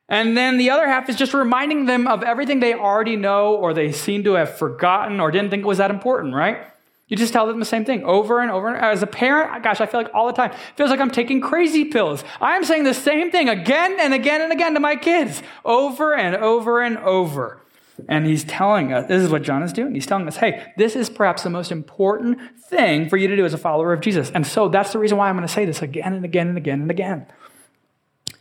And 0.07 0.37
then 0.37 0.57
the 0.57 0.69
other 0.69 0.87
half 0.87 1.09
is 1.09 1.15
just 1.15 1.33
reminding 1.33 1.85
them 1.85 2.07
of 2.07 2.23
everything 2.23 2.59
they 2.59 2.73
already 2.73 3.15
know 3.15 3.55
or 3.55 3.73
they 3.73 3.91
seem 3.91 4.23
to 4.25 4.33
have 4.33 4.57
forgotten 4.57 5.19
or 5.19 5.31
didn't 5.31 5.49
think 5.49 5.63
it 5.63 5.67
was 5.67 5.79
that 5.79 5.89
important, 5.89 6.35
right? 6.35 6.67
You 7.07 7.17
just 7.17 7.33
tell 7.33 7.45
them 7.47 7.59
the 7.59 7.65
same 7.65 7.85
thing 7.85 8.03
over 8.03 8.39
and 8.39 8.49
over. 8.49 8.75
As 8.75 9.03
a 9.03 9.07
parent, 9.07 9.63
gosh, 9.63 9.81
I 9.81 9.85
feel 9.85 10.01
like 10.01 10.11
all 10.13 10.27
the 10.27 10.33
time, 10.33 10.51
it 10.51 10.57
feels 10.77 10.89
like 10.89 10.99
I'm 10.99 11.11
taking 11.11 11.41
crazy 11.41 11.85
pills. 11.85 12.23
I'm 12.39 12.63
saying 12.63 12.85
the 12.85 12.93
same 12.93 13.29
thing 13.29 13.49
again 13.49 13.97
and 13.99 14.13
again 14.13 14.41
and 14.41 14.51
again 14.51 14.73
to 14.73 14.79
my 14.79 14.95
kids 14.95 15.43
over 15.65 16.15
and 16.15 16.35
over 16.35 16.81
and 16.81 16.97
over. 16.99 17.59
And 18.07 18.25
he's 18.25 18.43
telling 18.43 18.91
us, 18.91 19.07
this 19.07 19.21
is 19.21 19.29
what 19.29 19.43
John 19.43 19.61
is 19.61 19.71
doing. 19.71 19.93
He's 19.93 20.07
telling 20.07 20.27
us, 20.27 20.37
hey, 20.37 20.73
this 20.77 20.95
is 20.95 21.09
perhaps 21.09 21.43
the 21.43 21.49
most 21.49 21.71
important 21.71 22.39
thing 22.59 23.07
for 23.07 23.17
you 23.17 23.27
to 23.27 23.35
do 23.35 23.45
as 23.45 23.53
a 23.53 23.57
follower 23.57 23.93
of 23.93 24.01
Jesus. 24.01 24.31
And 24.31 24.47
so 24.47 24.67
that's 24.67 24.93
the 24.93 24.99
reason 24.99 25.17
why 25.17 25.29
I'm 25.29 25.35
going 25.35 25.47
to 25.47 25.53
say 25.53 25.65
this 25.65 25.81
again 25.81 26.13
and 26.13 26.25
again 26.25 26.47
and 26.47 26.57
again 26.57 26.81
and 26.81 26.91
again. 26.91 27.27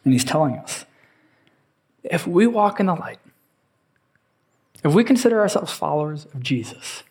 And 0.05 0.13
he's 0.13 0.25
telling 0.25 0.57
us, 0.57 0.87
if 2.03 2.27
we 2.27 2.47
walk 2.47 2.81
in 2.81 2.87
the 2.87 2.95
light, 2.95 3.19
if 4.83 4.95
we 4.95 5.05
consider 5.05 5.41
ourselves 5.41 5.73
followers 5.73 6.25
of 6.35 6.41
Jesus, 6.41 7.05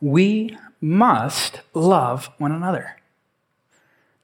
we 0.00 0.56
must 0.80 1.60
love 1.74 2.30
one 2.38 2.52
another. 2.52 2.96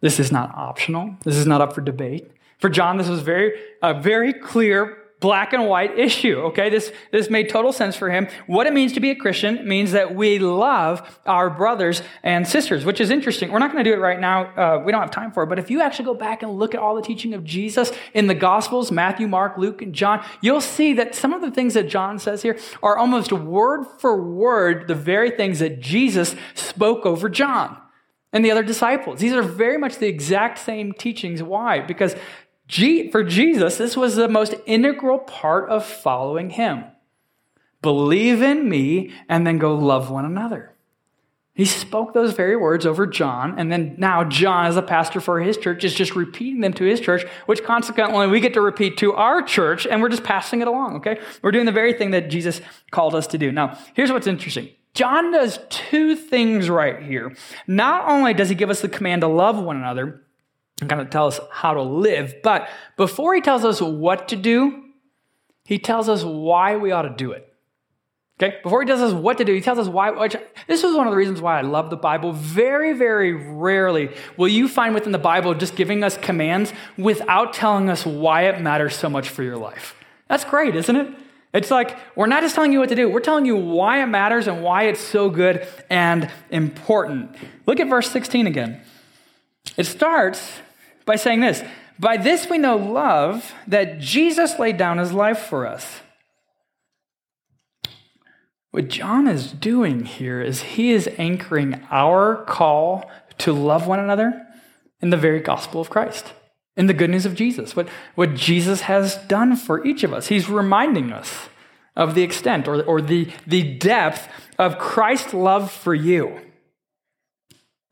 This 0.01 0.19
is 0.21 0.33
not 0.33 0.55
optional. 0.55 1.17
This 1.25 1.37
is 1.37 1.47
not 1.47 1.61
up 1.61 1.75
for 1.75 1.81
debate. 1.81 2.31
For 2.59 2.69
John, 2.69 2.97
this 2.97 3.09
was 3.09 3.21
very, 3.21 3.61
a 3.83 3.93
very 3.93 4.33
clear 4.33 5.02
black 5.23 5.55
and 5.55 5.67
white 5.67 5.99
issue. 5.99 6.37
Okay, 6.49 6.69
this, 6.69 6.93
this 7.13 7.31
made 7.31 7.49
total 7.49 7.73
sense 7.73 7.97
for 7.97 8.11
him. 8.11 8.29
What 8.47 8.67
it 8.67 8.75
means 8.75 8.93
to 8.93 9.01
be 9.01 9.11
a 9.11 9.15
Christian 9.15 9.67
means 9.67 9.93
that 9.93 10.15
we 10.15 10.39
love 10.39 11.21
our 11.25 11.49
brothers 11.49 12.03
and 12.23 12.47
sisters, 12.47 12.85
which 12.85 13.01
is 13.01 13.09
interesting. 13.09 13.51
We're 13.51 13.61
not 13.61 13.73
going 13.73 13.83
to 13.83 13.91
do 13.91 13.95
it 13.95 14.01
right 14.01 14.21
now. 14.21 14.53
Uh, 14.55 14.83
we 14.85 14.93
don't 14.93 15.01
have 15.01 15.11
time 15.11 15.33
for 15.33 15.45
it. 15.45 15.47
But 15.47 15.59
if 15.59 15.71
you 15.71 15.81
actually 15.81 16.05
go 16.05 16.15
back 16.15 16.43
and 16.43 16.59
look 16.59 16.75
at 16.75 16.81
all 16.81 16.97
the 16.97 17.03
teaching 17.03 17.33
of 17.33 17.45
Jesus 17.45 17.93
in 18.13 18.27
the 18.27 18.35
Gospels, 18.35 18.93
Matthew, 18.93 19.29
Mark, 19.29 19.57
Luke, 19.57 19.81
and 19.81 19.95
John, 19.95 20.23
you'll 20.43 20.61
see 20.61 20.93
that 20.95 21.15
some 21.15 21.33
of 21.33 21.41
the 21.41 21.51
things 21.51 21.75
that 21.75 21.89
John 21.89 22.19
says 22.19 22.43
here 22.43 22.59
are 22.83 22.99
almost 22.99 23.33
word 23.33 23.87
for 23.99 24.21
word 24.21 24.89
the 24.89 24.95
very 24.95 25.31
things 25.31 25.61
that 25.61 25.81
Jesus 25.81 26.35
spoke 26.55 27.07
over 27.07 27.29
John 27.29 27.79
and 28.33 28.45
the 28.45 28.51
other 28.51 28.63
disciples. 28.63 29.21
These 29.21 29.35
are 29.35 29.43
very 29.43 29.77
much 29.77 29.99
the 29.99 30.07
exact 30.09 30.59
same 30.59 30.93
teachings. 30.93 31.43
Why? 31.43 31.81
Because 31.81 32.17
for 33.11 33.23
Jesus, 33.23 33.77
this 33.77 33.97
was 33.97 34.17
the 34.17 34.29
most 34.29 34.55
integral 34.67 35.19
part 35.19 35.69
of 35.69 35.85
following 35.85 36.51
him. 36.51 36.85
believe 37.83 38.43
in 38.43 38.69
me, 38.69 39.13
and 39.29 39.45
then 39.47 39.59
go 39.59 39.75
love 39.75 40.09
one 40.09 40.25
another. 40.25 40.73
He 41.55 41.67
spoke 41.67 42.15
those 42.15 42.33
very 42.33 42.57
words 42.57 42.87
over 42.87 43.07
John, 43.07 43.59
and 43.59 43.71
then 43.71 43.97
now 43.99 44.25
John, 44.25 44.67
as 44.67 44.77
a 44.77 44.83
pastor 44.83 45.21
for 45.21 45.41
his 45.41 45.59
church, 45.59 45.85
is 45.85 45.93
just 45.93 46.17
repeating 46.17 46.61
them 46.61 46.73
to 46.75 46.85
his 46.85 47.01
church, 47.01 47.25
which 47.45 47.63
consequently 47.63 48.27
we 48.29 48.41
get 48.41 48.55
to 48.55 48.63
repeat 48.63 48.97
to 48.99 49.13
our 49.13 49.43
church, 49.43 49.87
and 49.87 50.01
we're 50.01 50.09
just 50.09 50.25
passing 50.25 50.63
it 50.63 50.69
along, 50.69 50.97
okay? 50.97 51.21
We're 51.43 51.51
doing 51.51 51.67
the 51.67 51.73
very 51.73 51.93
thing 51.93 52.13
that 52.13 52.31
Jesus 52.31 52.63
called 52.91 53.15
us 53.15 53.27
to 53.29 53.39
do. 53.39 53.53
Now, 53.53 53.77
here's 53.93 54.11
what's 54.11 54.27
interesting 54.27 54.71
John 54.95 55.31
does 55.33 55.59
two 55.69 56.17
things 56.17 56.71
right 56.71 57.03
here. 57.03 57.37
Not 57.67 58.09
only 58.09 58.33
does 58.33 58.49
he 58.49 58.55
give 58.55 58.71
us 58.71 58.81
the 58.81 58.89
command 58.89 59.21
to 59.21 59.29
love 59.29 59.63
one 59.63 59.77
another 59.77 60.23
and 60.83 60.91
kind 60.91 61.01
of 61.01 61.11
tell 61.11 61.27
us 61.27 61.41
how 61.51 61.73
to 61.73 61.83
live, 61.83 62.35
but 62.43 62.69
before 62.97 63.35
he 63.35 63.41
tells 63.41 63.65
us 63.65 63.81
what 63.81 64.29
to 64.29 64.37
do, 64.37 64.83
he 65.65 65.79
tells 65.79 66.09
us 66.09 66.25
why 66.25 66.77
we 66.77 66.91
ought 66.91 67.03
to 67.03 67.15
do 67.17 67.33
it. 67.33 67.49
Okay, 68.43 68.59
before 68.63 68.83
he 68.83 68.87
tells 68.87 69.01
us 69.01 69.13
what 69.13 69.39
to 69.39 69.45
do, 69.45 69.55
he 69.55 69.61
tells 69.61 69.79
us 69.79 69.87
why. 69.87 70.11
Which, 70.11 70.35
this 70.67 70.83
is 70.83 70.97
one 70.97 71.07
of 71.07 71.13
the 71.13 71.17
reasons 71.17 71.41
why 71.41 71.59
I 71.59 71.63
love 71.63 71.91
the 71.91 71.97
Bible. 71.97 72.33
Very, 72.33 72.93
very 72.93 73.33
rarely 73.33 74.11
will 74.37 74.49
you 74.49 74.69
find 74.69 74.95
within 74.95 75.13
the 75.13 75.19
Bible 75.19 75.55
just 75.55 75.77
giving 75.77 76.03
us 76.03 76.17
commands 76.17 76.73
without 76.99 77.53
telling 77.53 77.89
us 77.89 78.05
why 78.05 78.47
it 78.47 78.61
matters 78.61 78.97
so 78.97 79.09
much 79.09 79.29
for 79.29 79.45
your 79.45 79.57
life. 79.57 79.95
That's 80.29 80.45
great, 80.45 80.75
isn't 80.75 80.97
it? 80.97 81.15
It's 81.55 81.71
like 81.71 81.97
we're 82.17 82.27
not 82.27 82.43
just 82.43 82.55
telling 82.55 82.73
you 82.73 82.81
what 82.81 82.89
to 82.89 82.97
do, 82.97 83.09
we're 83.09 83.21
telling 83.21 83.47
you 83.47 83.55
why 83.55 84.03
it 84.03 84.07
matters 84.07 84.49
and 84.49 84.63
why 84.65 84.85
it's 84.85 85.01
so 85.01 85.31
good 85.31 85.69
and 85.89 86.29
important. 86.51 87.37
Look 87.67 87.79
at 87.79 87.89
verse 87.89 88.11
16 88.11 88.47
again. 88.49 88.81
It 89.77 89.85
starts 89.85 90.61
by 91.05 91.17
saying 91.17 91.41
this 91.41 91.63
By 91.99 92.17
this 92.17 92.49
we 92.49 92.59
know 92.59 92.77
love, 92.77 93.55
that 93.67 93.99
Jesus 93.99 94.59
laid 94.59 94.77
down 94.77 94.99
his 94.99 95.13
life 95.13 95.39
for 95.39 95.67
us. 95.67 96.01
What 98.71 98.89
John 98.89 99.29
is 99.29 99.53
doing 99.53 100.07
here 100.07 100.41
is 100.41 100.63
he 100.63 100.93
is 100.93 101.09
anchoring 101.19 101.87
our 101.91 102.43
call 102.47 103.11
to 103.39 103.53
love 103.53 103.87
one 103.87 104.01
another 104.01 104.47
in 105.03 105.11
the 105.11 105.17
very 105.19 105.41
gospel 105.41 105.81
of 105.81 105.91
Christ, 105.91 106.33
in 106.77 106.87
the 106.87 106.95
good 106.95 107.11
news 107.11 107.27
of 107.27 107.35
Jesus, 107.35 107.77
what, 107.77 107.89
what 108.15 108.35
Jesus 108.35 108.83
has 108.83 109.17
done 109.27 109.57
for 109.57 109.85
each 109.87 110.05
of 110.05 110.15
us. 110.15 110.29
He's 110.29 110.49
reminding 110.49 111.13
us 111.13 111.51
of 111.95 112.15
the 112.15 112.23
extent 112.23 112.67
or, 112.67 112.83
or 112.83 113.03
the, 113.03 113.29
the 113.47 113.75
depth 113.75 114.29
of 114.59 114.79
Christ's 114.79 115.35
love 115.35 115.71
for 115.71 115.95
you. 115.95 116.41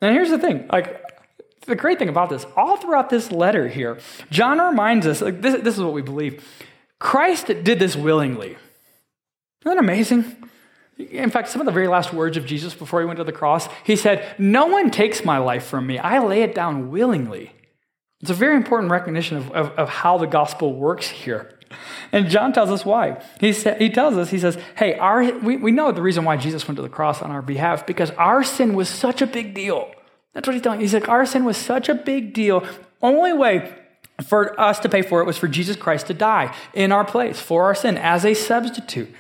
And 0.00 0.14
here's 0.14 0.30
the 0.30 0.38
thing 0.38 0.66
like, 0.72 1.02
the 1.66 1.76
great 1.76 1.98
thing 1.98 2.08
about 2.08 2.30
this, 2.30 2.46
all 2.56 2.76
throughout 2.76 3.10
this 3.10 3.30
letter 3.30 3.68
here, 3.68 3.98
John 4.30 4.58
reminds 4.58 5.06
us 5.06 5.20
like, 5.20 5.40
this, 5.42 5.62
this 5.62 5.76
is 5.76 5.82
what 5.82 5.92
we 5.92 6.02
believe 6.02 6.44
Christ 6.98 7.46
did 7.46 7.78
this 7.78 7.96
willingly. 7.96 8.50
Isn't 8.50 9.76
that 9.76 9.78
amazing? 9.78 10.36
In 10.98 11.30
fact, 11.30 11.48
some 11.48 11.60
of 11.60 11.66
the 11.66 11.72
very 11.72 11.88
last 11.88 12.12
words 12.12 12.36
of 12.36 12.44
Jesus 12.44 12.74
before 12.74 13.00
he 13.00 13.06
went 13.06 13.18
to 13.18 13.24
the 13.24 13.32
cross, 13.32 13.68
he 13.84 13.96
said, 13.96 14.34
No 14.38 14.66
one 14.66 14.90
takes 14.90 15.24
my 15.24 15.38
life 15.38 15.64
from 15.64 15.86
me. 15.86 15.98
I 15.98 16.18
lay 16.18 16.42
it 16.42 16.54
down 16.54 16.90
willingly. 16.90 17.52
It's 18.20 18.30
a 18.30 18.34
very 18.34 18.56
important 18.56 18.90
recognition 18.90 19.38
of, 19.38 19.50
of, 19.52 19.70
of 19.78 19.88
how 19.88 20.18
the 20.18 20.26
gospel 20.26 20.74
works 20.74 21.08
here. 21.08 21.58
And 22.12 22.28
John 22.28 22.52
tells 22.52 22.70
us 22.70 22.84
why. 22.84 23.22
He, 23.40 23.52
sa- 23.52 23.74
he 23.74 23.88
tells 23.88 24.16
us, 24.16 24.30
he 24.30 24.38
says, 24.38 24.58
Hey, 24.76 24.94
our, 24.94 25.22
we, 25.38 25.56
we 25.56 25.70
know 25.70 25.90
the 25.92 26.02
reason 26.02 26.24
why 26.24 26.36
Jesus 26.36 26.66
went 26.68 26.76
to 26.76 26.82
the 26.82 26.88
cross 26.88 27.22
on 27.22 27.30
our 27.30 27.42
behalf 27.42 27.86
because 27.86 28.10
our 28.12 28.42
sin 28.42 28.74
was 28.74 28.88
such 28.88 29.22
a 29.22 29.26
big 29.26 29.54
deal. 29.54 29.90
That's 30.32 30.46
what 30.46 30.54
he's 30.54 30.62
telling. 30.62 30.80
He's 30.80 30.94
like, 30.94 31.08
Our 31.08 31.26
sin 31.26 31.44
was 31.44 31.56
such 31.56 31.88
a 31.88 31.94
big 31.94 32.32
deal. 32.32 32.64
Only 33.02 33.32
way 33.32 33.74
for 34.26 34.58
us 34.60 34.78
to 34.80 34.88
pay 34.88 35.02
for 35.02 35.20
it 35.20 35.26
was 35.26 35.38
for 35.38 35.48
Jesus 35.48 35.76
Christ 35.76 36.06
to 36.08 36.14
die 36.14 36.54
in 36.74 36.92
our 36.92 37.04
place 37.04 37.40
for 37.40 37.64
our 37.64 37.74
sin 37.74 37.96
as 37.96 38.24
a 38.24 38.34
substitute. 38.34 39.12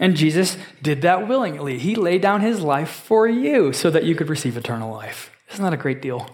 And 0.00 0.16
Jesus 0.16 0.56
did 0.82 1.02
that 1.02 1.28
willingly. 1.28 1.78
He 1.78 1.94
laid 1.94 2.20
down 2.20 2.40
his 2.40 2.60
life 2.60 2.90
for 2.90 3.28
you 3.28 3.72
so 3.72 3.90
that 3.90 4.04
you 4.04 4.14
could 4.14 4.28
receive 4.28 4.56
eternal 4.56 4.92
life. 4.92 5.30
Isn't 5.52 5.64
that 5.64 5.72
a 5.72 5.78
great 5.78 6.02
deal? 6.02 6.28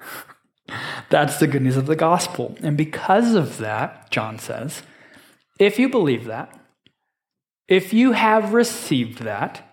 That's 1.08 1.38
the 1.38 1.46
good 1.46 1.62
news 1.62 1.76
of 1.76 1.86
the 1.86 1.96
gospel. 1.96 2.56
And 2.62 2.76
because 2.76 3.34
of 3.34 3.58
that, 3.58 4.10
John 4.10 4.38
says, 4.38 4.82
if 5.58 5.78
you 5.78 5.88
believe 5.88 6.24
that, 6.24 6.58
if 7.68 7.92
you 7.92 8.12
have 8.12 8.52
received 8.52 9.20
that, 9.20 9.65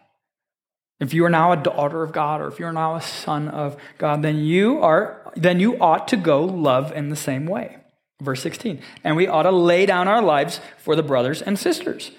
if 1.04 1.14
you 1.14 1.26
are 1.26 1.30
now 1.30 1.52
a 1.52 1.58
daughter 1.58 2.04
of 2.04 2.12
God 2.12 2.42
or 2.42 2.48
if 2.48 2.60
you're 2.60 2.72
now 2.72 2.96
a 2.96 3.02
son 3.02 3.48
of 3.48 3.78
God, 3.98 4.22
then 4.22 4.38
you 4.40 4.82
are 4.82 5.20
then 5.36 5.60
you 5.60 5.78
ought 5.80 6.08
to 6.10 6.18
go 6.18 6.44
love 6.44 6.92
in 6.92 7.10
the 7.10 7.16
same 7.16 7.46
way. 7.46 7.78
Verse 8.22 8.42
16. 8.42 8.80
And 9.04 9.16
we 9.16 9.28
ought 9.28 9.44
to 9.44 9.52
lay 9.52 9.86
down 9.86 10.08
our 10.08 10.22
lives 10.22 10.62
for 10.78 10.96
the 10.96 11.04
brothers 11.04 11.42
and 11.42 11.58
sisters. 11.58 12.12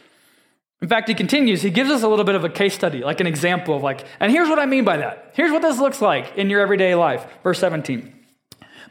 In 0.82 0.88
fact, 0.88 1.08
he 1.08 1.14
continues, 1.14 1.62
he 1.62 1.70
gives 1.70 1.88
us 1.88 2.02
a 2.02 2.08
little 2.08 2.24
bit 2.24 2.34
of 2.34 2.44
a 2.44 2.48
case 2.50 2.74
study, 2.74 3.02
like 3.02 3.20
an 3.20 3.26
example 3.26 3.76
of 3.76 3.82
like, 3.82 4.04
and 4.20 4.30
here's 4.30 4.48
what 4.48 4.58
I 4.58 4.66
mean 4.66 4.84
by 4.84 4.98
that. 4.98 5.32
Here's 5.34 5.50
what 5.50 5.62
this 5.62 5.78
looks 5.78 6.02
like 6.02 6.36
in 6.36 6.50
your 6.50 6.60
everyday 6.60 6.94
life. 6.94 7.24
Verse 7.42 7.58
17. 7.60 8.12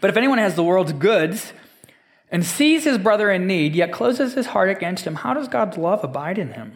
But 0.01 0.09
if 0.09 0.17
anyone 0.17 0.39
has 0.39 0.55
the 0.55 0.63
world's 0.63 0.93
goods 0.93 1.53
and 2.31 2.43
sees 2.43 2.83
his 2.83 2.97
brother 2.97 3.29
in 3.29 3.45
need, 3.45 3.75
yet 3.75 3.91
closes 3.91 4.33
his 4.33 4.47
heart 4.47 4.69
against 4.69 5.05
him, 5.05 5.15
how 5.15 5.35
does 5.35 5.47
God's 5.47 5.77
love 5.77 6.03
abide 6.03 6.39
in 6.39 6.53
him? 6.53 6.73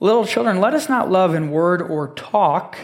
Little 0.00 0.24
children, 0.24 0.60
let 0.60 0.74
us 0.74 0.88
not 0.88 1.10
love 1.10 1.34
in 1.34 1.50
word 1.50 1.82
or 1.82 2.14
talk, 2.14 2.78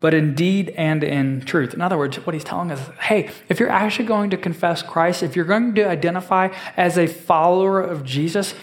but 0.00 0.12
in 0.12 0.34
deed 0.34 0.68
and 0.70 1.02
in 1.02 1.40
truth. 1.40 1.72
In 1.72 1.80
other 1.80 1.96
words, 1.96 2.16
what 2.26 2.34
he's 2.34 2.44
telling 2.44 2.70
us, 2.70 2.80
hey, 3.00 3.30
if 3.48 3.58
you're 3.58 3.70
actually 3.70 4.04
going 4.04 4.30
to 4.30 4.36
confess 4.36 4.82
Christ, 4.82 5.22
if 5.22 5.34
you're 5.34 5.46
going 5.46 5.74
to 5.76 5.88
identify 5.88 6.48
as 6.76 6.98
a 6.98 7.06
follower 7.06 7.80
of 7.80 8.04
Jesus, 8.04 8.54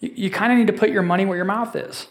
you, 0.00 0.12
you 0.14 0.30
kind 0.30 0.52
of 0.52 0.58
need 0.58 0.68
to 0.68 0.72
put 0.72 0.90
your 0.90 1.02
money 1.02 1.26
where 1.26 1.36
your 1.36 1.44
mouth 1.44 1.76
is. 1.76 2.08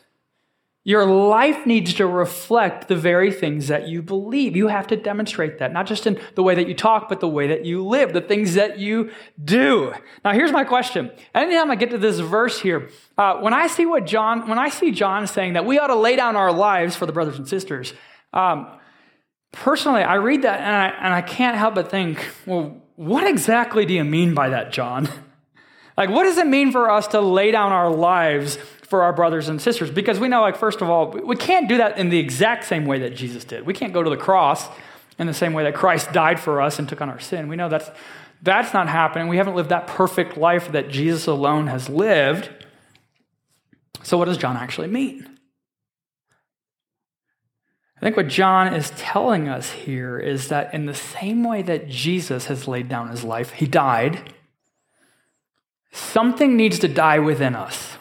Your 0.85 1.05
life 1.05 1.65
needs 1.65 1.93
to 1.93 2.05
reflect 2.05 2.89
the 2.89 2.95
very 2.97 3.31
things 3.31 3.69
that 3.69 3.87
you 3.87 4.01
believe. 4.01 4.53
You 4.57 4.67
have 4.67 4.87
to 4.87 4.97
demonstrate 4.97 5.59
that, 5.59 5.71
not 5.71 5.87
just 5.87 6.05
in 6.05 6.19
the 6.35 6.43
way 6.43 6.55
that 6.55 6.67
you 6.67 6.73
talk, 6.73 7.07
but 7.07 7.21
the 7.21 7.27
way 7.27 7.47
that 7.47 7.63
you 7.63 7.85
live, 7.85 8.11
the 8.11 8.19
things 8.19 8.55
that 8.55 8.79
you 8.79 9.09
do. 9.41 9.93
Now, 10.25 10.33
here's 10.33 10.51
my 10.51 10.65
question. 10.65 11.09
Anytime 11.33 11.71
I 11.71 11.75
get 11.75 11.91
to 11.91 11.97
this 11.97 12.19
verse 12.19 12.59
here, 12.59 12.89
uh, 13.17 13.35
when 13.37 13.53
I 13.53 13.67
see 13.67 13.85
what 13.85 14.05
John, 14.05 14.49
when 14.49 14.59
I 14.59 14.67
see 14.67 14.91
John 14.91 15.25
saying 15.25 15.53
that 15.53 15.65
we 15.65 15.79
ought 15.79 15.87
to 15.87 15.95
lay 15.95 16.17
down 16.17 16.35
our 16.35 16.51
lives 16.51 16.97
for 16.97 17.05
the 17.05 17.13
brothers 17.13 17.37
and 17.37 17.47
sisters, 17.47 17.93
um, 18.33 18.67
personally, 19.53 20.03
I 20.03 20.15
read 20.15 20.41
that 20.41 20.59
and 20.59 20.75
I, 20.75 20.87
and 21.05 21.13
I 21.13 21.21
can't 21.21 21.55
help 21.55 21.75
but 21.75 21.91
think, 21.91 22.27
well, 22.45 22.81
what 22.97 23.25
exactly 23.25 23.85
do 23.85 23.93
you 23.93 24.03
mean 24.03 24.33
by 24.33 24.49
that, 24.49 24.73
John? 24.73 25.07
Like, 25.95 26.09
what 26.09 26.23
does 26.23 26.39
it 26.39 26.47
mean 26.47 26.71
for 26.71 26.89
us 26.89 27.05
to 27.09 27.21
lay 27.21 27.51
down 27.51 27.71
our 27.71 27.91
lives 27.91 28.57
for 28.93 29.01
our 29.01 29.11
brothers 29.11 29.49
and 29.49 29.59
sisters? 29.59 29.89
Because 29.89 30.19
we 30.19 30.27
know, 30.27 30.41
like, 30.41 30.55
first 30.55 30.79
of 30.79 30.87
all, 30.87 31.09
we 31.09 31.35
can't 31.35 31.67
do 31.67 31.77
that 31.77 31.97
in 31.97 32.09
the 32.09 32.19
exact 32.19 32.63
same 32.65 32.85
way 32.85 32.99
that 32.99 33.15
Jesus 33.15 33.43
did. 33.43 33.65
We 33.65 33.73
can't 33.73 33.91
go 33.91 34.03
to 34.03 34.09
the 34.11 34.17
cross 34.17 34.67
in 35.17 35.25
the 35.25 35.33
same 35.33 35.53
way 35.53 35.63
that 35.63 35.73
Christ 35.73 36.13
died 36.13 36.39
for 36.39 36.61
us 36.61 36.77
and 36.77 36.87
took 36.87 37.01
on 37.01 37.09
our 37.09 37.19
sin. 37.19 37.47
We 37.47 37.55
know 37.55 37.69
that's, 37.69 37.89
that's 38.43 38.71
not 38.71 38.87
happening. 38.89 39.29
We 39.29 39.37
haven't 39.37 39.55
lived 39.55 39.69
that 39.69 39.87
perfect 39.87 40.37
life 40.37 40.71
that 40.73 40.89
Jesus 40.89 41.25
alone 41.25 41.65
has 41.65 41.89
lived. 41.89 42.51
So, 44.03 44.15
what 44.19 44.25
does 44.25 44.37
John 44.37 44.57
actually 44.57 44.89
mean? 44.89 45.27
I 47.97 48.01
think 48.01 48.15
what 48.15 48.27
John 48.27 48.75
is 48.75 48.91
telling 48.91 49.49
us 49.49 49.71
here 49.71 50.19
is 50.19 50.49
that 50.49 50.71
in 50.71 50.85
the 50.85 50.93
same 50.93 51.43
way 51.43 51.63
that 51.63 51.89
Jesus 51.89 52.45
has 52.45 52.67
laid 52.67 52.89
down 52.89 53.09
his 53.09 53.23
life, 53.23 53.53
he 53.53 53.65
died 53.65 54.33
Something 55.93 56.57
needs 56.57 56.79
to 56.79 56.87
die 56.87 57.19
within 57.19 57.55
us. 57.55 57.92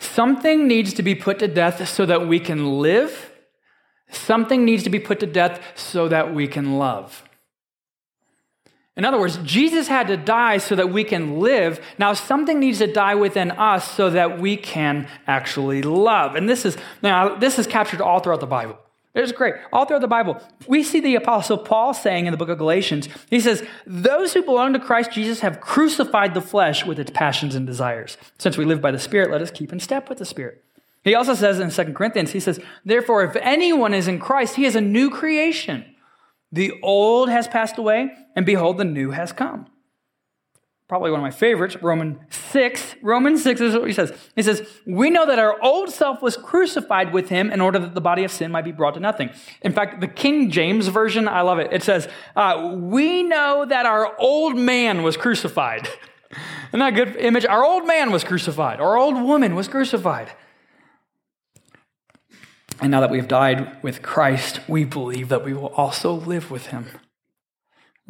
Something 0.00 0.66
needs 0.66 0.94
to 0.94 1.02
be 1.02 1.14
put 1.14 1.38
to 1.38 1.46
death 1.46 1.86
so 1.86 2.06
that 2.06 2.26
we 2.26 2.40
can 2.40 2.80
live. 2.80 3.30
Something 4.10 4.64
needs 4.64 4.82
to 4.82 4.90
be 4.90 4.98
put 4.98 5.20
to 5.20 5.26
death 5.26 5.60
so 5.76 6.08
that 6.08 6.34
we 6.34 6.48
can 6.48 6.78
love. 6.78 7.22
In 8.96 9.04
other 9.04 9.20
words, 9.20 9.38
Jesus 9.44 9.88
had 9.88 10.08
to 10.08 10.16
die 10.16 10.58
so 10.58 10.74
that 10.74 10.90
we 10.90 11.04
can 11.04 11.38
live. 11.38 11.80
Now, 11.98 12.14
something 12.14 12.58
needs 12.58 12.78
to 12.78 12.92
die 12.92 13.14
within 13.14 13.50
us 13.52 13.88
so 13.88 14.10
that 14.10 14.40
we 14.40 14.56
can 14.56 15.06
actually 15.26 15.82
love. 15.82 16.34
And 16.34 16.48
this 16.48 16.64
is 16.64 16.76
now 17.02 17.36
this 17.36 17.58
is 17.58 17.66
captured 17.66 18.00
all 18.00 18.20
throughout 18.20 18.40
the 18.40 18.46
Bible. 18.46 18.78
It's 19.14 19.32
great. 19.32 19.54
All 19.72 19.86
throughout 19.86 20.02
the 20.02 20.08
Bible, 20.08 20.40
we 20.68 20.84
see 20.84 21.00
the 21.00 21.16
Apostle 21.16 21.58
Paul 21.58 21.94
saying 21.94 22.26
in 22.26 22.30
the 22.30 22.36
book 22.36 22.48
of 22.48 22.58
Galatians, 22.58 23.08
he 23.28 23.40
says, 23.40 23.66
Those 23.84 24.34
who 24.34 24.42
belong 24.42 24.72
to 24.72 24.78
Christ 24.78 25.10
Jesus 25.10 25.40
have 25.40 25.60
crucified 25.60 26.32
the 26.32 26.40
flesh 26.40 26.86
with 26.86 27.00
its 27.00 27.10
passions 27.10 27.56
and 27.56 27.66
desires. 27.66 28.16
Since 28.38 28.56
we 28.56 28.64
live 28.64 28.80
by 28.80 28.92
the 28.92 29.00
Spirit, 29.00 29.30
let 29.30 29.42
us 29.42 29.50
keep 29.50 29.72
in 29.72 29.80
step 29.80 30.08
with 30.08 30.18
the 30.18 30.24
Spirit. 30.24 30.62
He 31.02 31.14
also 31.14 31.34
says 31.34 31.58
in 31.58 31.70
2 31.70 31.92
Corinthians, 31.92 32.32
he 32.32 32.40
says, 32.40 32.60
Therefore, 32.84 33.24
if 33.24 33.34
anyone 33.36 33.94
is 33.94 34.06
in 34.06 34.20
Christ, 34.20 34.56
he 34.56 34.64
is 34.64 34.76
a 34.76 34.80
new 34.80 35.10
creation. 35.10 35.84
The 36.52 36.72
old 36.82 37.30
has 37.30 37.48
passed 37.48 37.78
away, 37.78 38.10
and 38.36 38.46
behold, 38.46 38.78
the 38.78 38.84
new 38.84 39.10
has 39.10 39.32
come 39.32 39.66
probably 40.90 41.12
one 41.12 41.20
of 41.20 41.22
my 41.22 41.30
favorites, 41.30 41.80
Romans 41.80 42.18
6. 42.30 42.96
Romans 43.00 43.44
6 43.44 43.60
is 43.60 43.74
what 43.74 43.86
he 43.86 43.92
says. 43.92 44.12
He 44.34 44.42
says, 44.42 44.68
We 44.84 45.08
know 45.08 45.24
that 45.24 45.38
our 45.38 45.56
old 45.62 45.90
self 45.90 46.20
was 46.20 46.36
crucified 46.36 47.12
with 47.12 47.28
him 47.28 47.52
in 47.52 47.60
order 47.60 47.78
that 47.78 47.94
the 47.94 48.00
body 48.00 48.24
of 48.24 48.32
sin 48.32 48.50
might 48.50 48.64
be 48.64 48.72
brought 48.72 48.94
to 48.94 49.00
nothing. 49.00 49.30
In 49.62 49.70
fact, 49.70 50.00
the 50.00 50.08
King 50.08 50.50
James 50.50 50.88
Version, 50.88 51.28
I 51.28 51.42
love 51.42 51.60
it. 51.60 51.72
It 51.72 51.84
says, 51.84 52.08
uh, 52.34 52.74
We 52.76 53.22
know 53.22 53.64
that 53.64 53.86
our 53.86 54.16
old 54.18 54.58
man 54.58 55.04
was 55.04 55.16
crucified. 55.16 55.88
Isn't 56.70 56.80
that 56.80 56.92
a 56.92 57.04
good 57.04 57.14
image? 57.18 57.46
Our 57.46 57.64
old 57.64 57.86
man 57.86 58.10
was 58.10 58.24
crucified, 58.24 58.80
our 58.80 58.96
old 58.98 59.14
woman 59.14 59.54
was 59.54 59.68
crucified. 59.68 60.32
And 62.80 62.90
now 62.90 63.00
that 63.00 63.10
we've 63.10 63.28
died 63.28 63.80
with 63.80 64.02
Christ, 64.02 64.58
we 64.66 64.84
believe 64.84 65.28
that 65.28 65.44
we 65.44 65.54
will 65.54 65.68
also 65.68 66.12
live 66.12 66.50
with 66.50 66.66
him. 66.66 66.86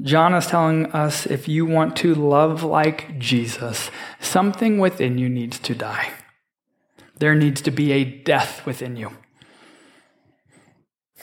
John 0.02 0.34
is 0.34 0.46
telling 0.46 0.86
us 0.86 1.26
if 1.26 1.48
you 1.48 1.66
want 1.66 1.96
to 1.96 2.14
love 2.14 2.62
like 2.62 3.18
Jesus, 3.18 3.90
something 4.20 4.78
within 4.78 5.18
you 5.18 5.28
needs 5.28 5.58
to 5.60 5.74
die. 5.74 6.10
There 7.18 7.34
needs 7.34 7.60
to 7.62 7.70
be 7.70 7.92
a 7.92 8.04
death 8.04 8.64
within 8.64 8.96
you. 8.96 9.12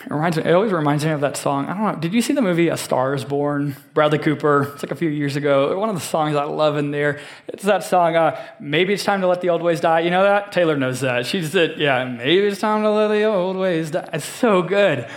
It, 0.06 0.12
reminds 0.12 0.38
me, 0.38 0.44
it 0.44 0.54
always 0.54 0.72
reminds 0.72 1.04
me 1.04 1.10
of 1.10 1.22
that 1.22 1.36
song. 1.38 1.66
I 1.66 1.74
don't 1.74 1.96
know. 1.96 2.00
Did 2.00 2.14
you 2.14 2.22
see 2.22 2.34
the 2.34 2.42
movie 2.42 2.68
A 2.68 2.78
Star 2.78 3.16
is 3.16 3.26
Born? 3.26 3.76
Bradley 3.96 4.20
Cooper. 4.20 4.72
It's 4.74 4.84
like 4.84 4.92
a 4.92 4.96
few 4.96 5.10
years 5.10 5.36
ago. 5.36 5.78
One 5.80 5.90
of 5.90 5.96
the 5.96 6.02
songs 6.02 6.36
I 6.36 6.44
love 6.44 6.78
in 6.78 6.92
there. 6.92 7.20
It's 7.48 7.64
that 7.64 7.84
song, 7.84 8.16
uh, 8.16 8.40
Maybe 8.60 8.94
It's 8.94 9.04
Time 9.04 9.22
to 9.22 9.28
Let 9.28 9.42
the 9.42 9.50
Old 9.50 9.64
Ways 9.64 9.80
Die. 9.80 10.02
You 10.02 10.12
know 10.12 10.22
that? 10.22 10.52
Taylor 10.52 10.78
knows 10.78 11.00
that. 11.00 11.26
She 11.26 11.42
said, 11.42 11.80
Yeah, 11.80 12.06
maybe 12.06 12.46
it's 12.46 12.60
time 12.60 12.84
to 12.84 12.92
let 12.92 13.08
the 13.08 13.24
old 13.24 13.58
ways 13.58 13.90
die. 13.90 14.08
It's 14.14 14.26
so 14.26 14.62
good. 14.62 15.10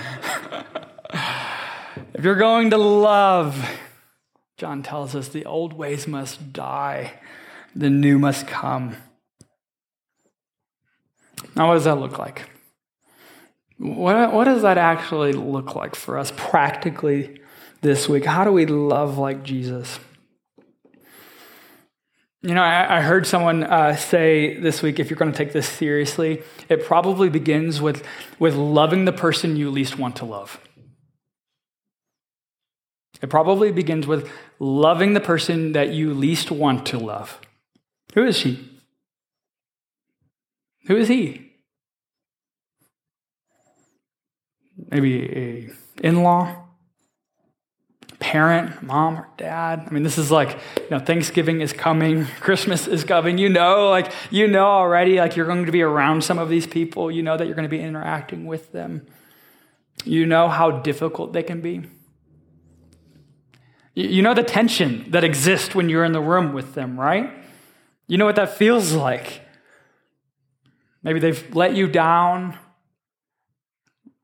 if 2.21 2.25
you're 2.27 2.35
going 2.35 2.69
to 2.69 2.77
love, 2.77 3.67
John 4.59 4.83
tells 4.83 5.15
us 5.15 5.29
the 5.29 5.47
old 5.47 5.73
ways 5.73 6.07
must 6.07 6.53
die, 6.53 7.15
the 7.75 7.89
new 7.89 8.19
must 8.19 8.47
come. 8.47 8.95
Now, 11.57 11.69
what 11.69 11.77
does 11.77 11.85
that 11.85 11.95
look 11.95 12.19
like? 12.19 12.51
What, 13.79 14.35
what 14.35 14.45
does 14.45 14.61
that 14.61 14.77
actually 14.77 15.33
look 15.33 15.75
like 15.75 15.95
for 15.95 16.19
us 16.19 16.31
practically 16.37 17.41
this 17.81 18.07
week? 18.07 18.27
How 18.27 18.45
do 18.45 18.53
we 18.53 18.67
love 18.67 19.17
like 19.17 19.43
Jesus? 19.43 19.99
You 22.43 22.53
know, 22.53 22.63
I, 22.63 22.99
I 22.99 23.01
heard 23.01 23.27
someone 23.27 23.63
uh, 23.65 23.97
say 23.97 24.61
this 24.61 24.83
week 24.83 25.01
if 25.01 25.09
you're 25.09 25.17
going 25.17 25.33
to 25.33 25.39
take 25.39 25.55
this 25.55 25.67
seriously, 25.67 26.43
it 26.69 26.85
probably 26.85 27.31
begins 27.31 27.81
with, 27.81 28.07
with 28.39 28.57
loving 28.57 29.07
the 29.07 29.13
person 29.13 29.57
you 29.57 29.71
least 29.71 29.99
want 29.99 30.17
to 30.17 30.27
love. 30.27 30.61
It 33.23 33.31
probably 33.31 33.71
begins 33.73 34.07
with 34.07 34.31
loving 34.59 35.15
the 35.15 35.21
person 35.21 35.73
that 35.73 35.91
you 35.91 36.15
least 36.15 36.51
want 36.51 36.87
to 36.87 36.99
love. 36.99 37.41
Who 38.15 38.25
is 38.25 38.37
she? 38.37 38.69
Who 40.87 40.97
is 40.97 41.09
he? 41.09 41.51
maybe 44.89 45.25
a 45.37 45.71
in-law, 46.07 46.57
parent, 48.19 48.83
mom 48.83 49.19
or 49.19 49.29
dad. 49.37 49.85
I 49.87 49.91
mean, 49.91 50.03
this 50.03 50.19
is 50.19 50.31
like, 50.31 50.59
you 50.77 50.91
know, 50.91 50.99
Thanksgiving 50.99 51.61
is 51.61 51.73
coming, 51.73 52.27
Christmas 52.41 52.87
is 52.87 53.05
coming. 53.05 53.39
You 53.39 53.49
know, 53.49 53.89
like, 53.89 54.13
you 54.31 54.47
know 54.47 54.67
already, 54.67 55.19
like, 55.19 55.37
you're 55.37 55.47
going 55.47 55.67
to 55.67 55.73
be 55.73 55.83
around 55.83 56.25
some 56.25 56.39
of 56.39 56.49
these 56.49 56.67
people. 56.67 57.11
You 57.11 57.23
know 57.23 57.37
that 57.37 57.47
you're 57.47 57.57
going 57.57 57.69
to 57.69 57.77
be 57.77 57.81
interacting 57.81 58.47
with 58.47 58.73
them. 58.73 59.07
You 60.05 60.27
know 60.27 60.49
how 60.49 60.71
difficult 60.71 61.33
they 61.33 61.43
can 61.43 61.61
be. 61.61 61.83
You 63.95 64.23
know 64.23 64.35
the 64.35 64.43
tension 64.43 65.11
that 65.11 65.25
exists 65.25 65.75
when 65.75 65.89
you're 65.89 66.05
in 66.05 66.13
the 66.13 66.21
room 66.21 66.53
with 66.53 66.75
them, 66.75 66.99
right? 66.99 67.33
You 68.07 68.19
know 68.19 68.25
what 68.25 68.37
that 68.37 68.57
feels 68.57 68.93
like. 68.93 69.43
Maybe 71.03 71.19
they've 71.19 71.55
let 71.55 71.75
you 71.75 71.89
down. 71.89 72.59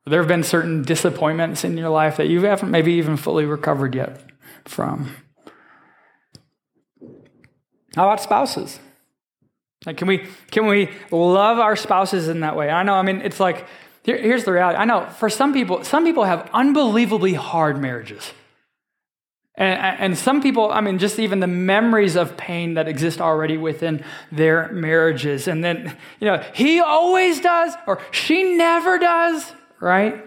There 0.04 0.20
have 0.20 0.28
been 0.28 0.44
certain 0.44 0.82
disappointments 0.82 1.64
in 1.64 1.76
your 1.76 1.88
life 1.88 2.16
that 2.18 2.28
you 2.28 2.42
haven't 2.42 2.70
maybe 2.70 2.92
even 2.94 3.16
fully 3.16 3.44
recovered 3.44 3.94
yet 3.94 4.22
from. 4.64 5.16
How 7.96 8.04
about 8.04 8.20
spouses? 8.20 8.78
Like, 9.84 9.96
can 9.96 10.06
we 10.06 10.26
can 10.50 10.66
we 10.66 10.90
love 11.10 11.58
our 11.58 11.76
spouses 11.76 12.28
in 12.28 12.40
that 12.40 12.56
way? 12.56 12.70
I 12.70 12.82
know. 12.82 12.94
I 12.94 13.02
mean, 13.02 13.20
it's 13.22 13.40
like 13.40 13.66
here, 14.02 14.16
here's 14.16 14.44
the 14.44 14.52
reality. 14.52 14.78
I 14.78 14.84
know 14.84 15.06
for 15.06 15.28
some 15.28 15.52
people, 15.52 15.82
some 15.82 16.04
people 16.04 16.24
have 16.24 16.48
unbelievably 16.52 17.34
hard 17.34 17.80
marriages. 17.80 18.32
And, 19.58 19.78
and, 19.98 20.18
some 20.18 20.42
people, 20.42 20.70
I 20.70 20.82
mean, 20.82 20.98
just 20.98 21.18
even 21.18 21.40
the 21.40 21.46
memories 21.46 22.14
of 22.14 22.36
pain 22.36 22.74
that 22.74 22.88
exist 22.88 23.22
already 23.22 23.56
within 23.56 24.04
their 24.30 24.70
marriages. 24.70 25.48
And 25.48 25.64
then, 25.64 25.96
you 26.20 26.26
know, 26.26 26.44
he 26.52 26.80
always 26.80 27.40
does, 27.40 27.72
or 27.86 28.00
she 28.10 28.54
never 28.56 28.98
does 28.98 29.52
right? 29.80 30.24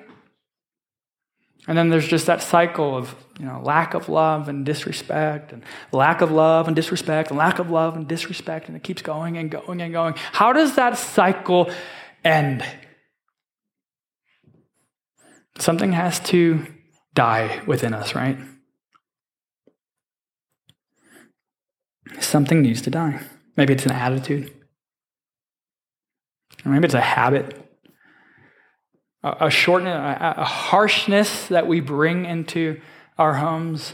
And 1.67 1.77
then 1.77 1.89
there's 1.89 2.07
just 2.07 2.25
that 2.27 2.41
cycle 2.41 2.97
of 2.97 3.15
you 3.39 3.45
know, 3.45 3.61
lack 3.63 3.93
of 3.93 4.09
love 4.09 4.49
and 4.49 4.65
disrespect, 4.65 5.53
and 5.53 5.63
lack 5.93 6.19
of 6.21 6.29
love 6.29 6.67
and 6.67 6.75
disrespect, 6.75 7.29
and 7.29 7.37
lack 7.37 7.59
of 7.59 7.69
love 7.69 7.95
and 7.95 8.07
disrespect, 8.07 8.67
and 8.67 8.75
it 8.75 8.83
keeps 8.83 9.01
going 9.01 9.37
and 9.37 9.49
going 9.49 9.81
and 9.81 9.93
going. 9.93 10.13
How 10.33 10.51
does 10.51 10.75
that 10.75 10.97
cycle 10.97 11.71
end? 12.23 12.65
Something 15.57 15.93
has 15.93 16.19
to 16.21 16.65
die 17.13 17.61
within 17.65 17.93
us, 17.93 18.13
right? 18.13 18.37
Something 22.19 22.61
needs 22.61 22.81
to 22.83 22.89
die. 22.89 23.21
Maybe 23.55 23.73
it's 23.73 23.85
an 23.85 23.91
attitude, 23.91 24.53
or 26.65 26.71
maybe 26.71 26.85
it's 26.85 26.93
a 26.93 27.01
habit 27.01 27.69
a 29.23 29.49
shortness, 29.49 29.95
a 29.95 30.45
harshness 30.45 31.47
that 31.47 31.67
we 31.67 31.81
bring 31.81 32.25
into 32.25 32.79
our 33.17 33.35
homes. 33.35 33.93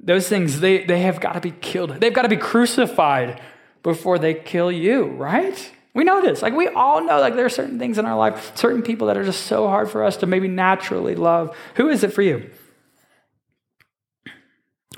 Those 0.00 0.28
things, 0.28 0.60
they, 0.60 0.84
they 0.84 1.00
have 1.00 1.20
got 1.20 1.34
to 1.34 1.40
be 1.40 1.50
killed. 1.50 1.90
They've 2.00 2.14
got 2.14 2.22
to 2.22 2.28
be 2.28 2.36
crucified 2.36 3.40
before 3.82 4.18
they 4.18 4.34
kill 4.34 4.72
you, 4.72 5.06
right? 5.06 5.72
We 5.94 6.04
know 6.04 6.22
this. 6.22 6.40
Like, 6.40 6.54
we 6.54 6.68
all 6.68 7.04
know, 7.04 7.20
like, 7.20 7.34
there 7.34 7.44
are 7.44 7.50
certain 7.50 7.78
things 7.78 7.98
in 7.98 8.06
our 8.06 8.16
life, 8.16 8.56
certain 8.56 8.82
people 8.82 9.08
that 9.08 9.16
are 9.16 9.24
just 9.24 9.46
so 9.46 9.68
hard 9.68 9.90
for 9.90 10.02
us 10.02 10.16
to 10.18 10.26
maybe 10.26 10.48
naturally 10.48 11.14
love. 11.14 11.54
Who 11.74 11.88
is 11.88 12.02
it 12.02 12.12
for 12.12 12.22
you? 12.22 12.50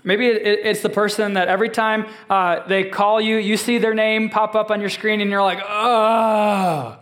Maybe 0.03 0.27
it's 0.27 0.81
the 0.81 0.89
person 0.89 1.35
that 1.35 1.49
every 1.49 1.69
time 1.69 2.07
uh, 2.29 2.67
they 2.67 2.85
call 2.85 3.21
you, 3.21 3.37
you 3.37 3.57
see 3.57 3.79
their 3.79 3.95
name 3.95 4.31
pop 4.31 4.55
up 4.55 4.71
on 4.71 4.81
your 4.81 4.91
screen 4.91 5.21
and 5.21 5.31
you're 5.31 5.43
like, 5.43 5.61
oh. 5.63 6.99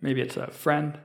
Maybe 0.00 0.20
it's 0.20 0.36
a 0.36 0.50
friend. 0.50 0.98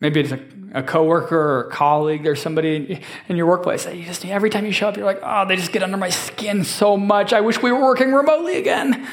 Maybe 0.00 0.20
it's 0.20 0.32
a, 0.32 0.40
a 0.74 0.82
coworker 0.82 1.38
or 1.38 1.60
a 1.68 1.70
colleague. 1.70 2.22
There's 2.22 2.40
somebody 2.40 3.02
in 3.28 3.36
your 3.36 3.46
workplace 3.46 3.84
that 3.84 3.96
you 3.96 4.04
just 4.04 4.24
every 4.24 4.50
time 4.50 4.64
you 4.66 4.72
show 4.72 4.88
up, 4.88 4.96
you're 4.96 5.04
like, 5.04 5.20
oh, 5.22 5.46
they 5.46 5.56
just 5.56 5.72
get 5.72 5.82
under 5.82 5.98
my 5.98 6.08
skin 6.08 6.64
so 6.64 6.96
much. 6.96 7.32
I 7.32 7.40
wish 7.40 7.62
we 7.62 7.70
were 7.70 7.80
working 7.80 8.12
remotely 8.12 8.56
again. 8.56 9.06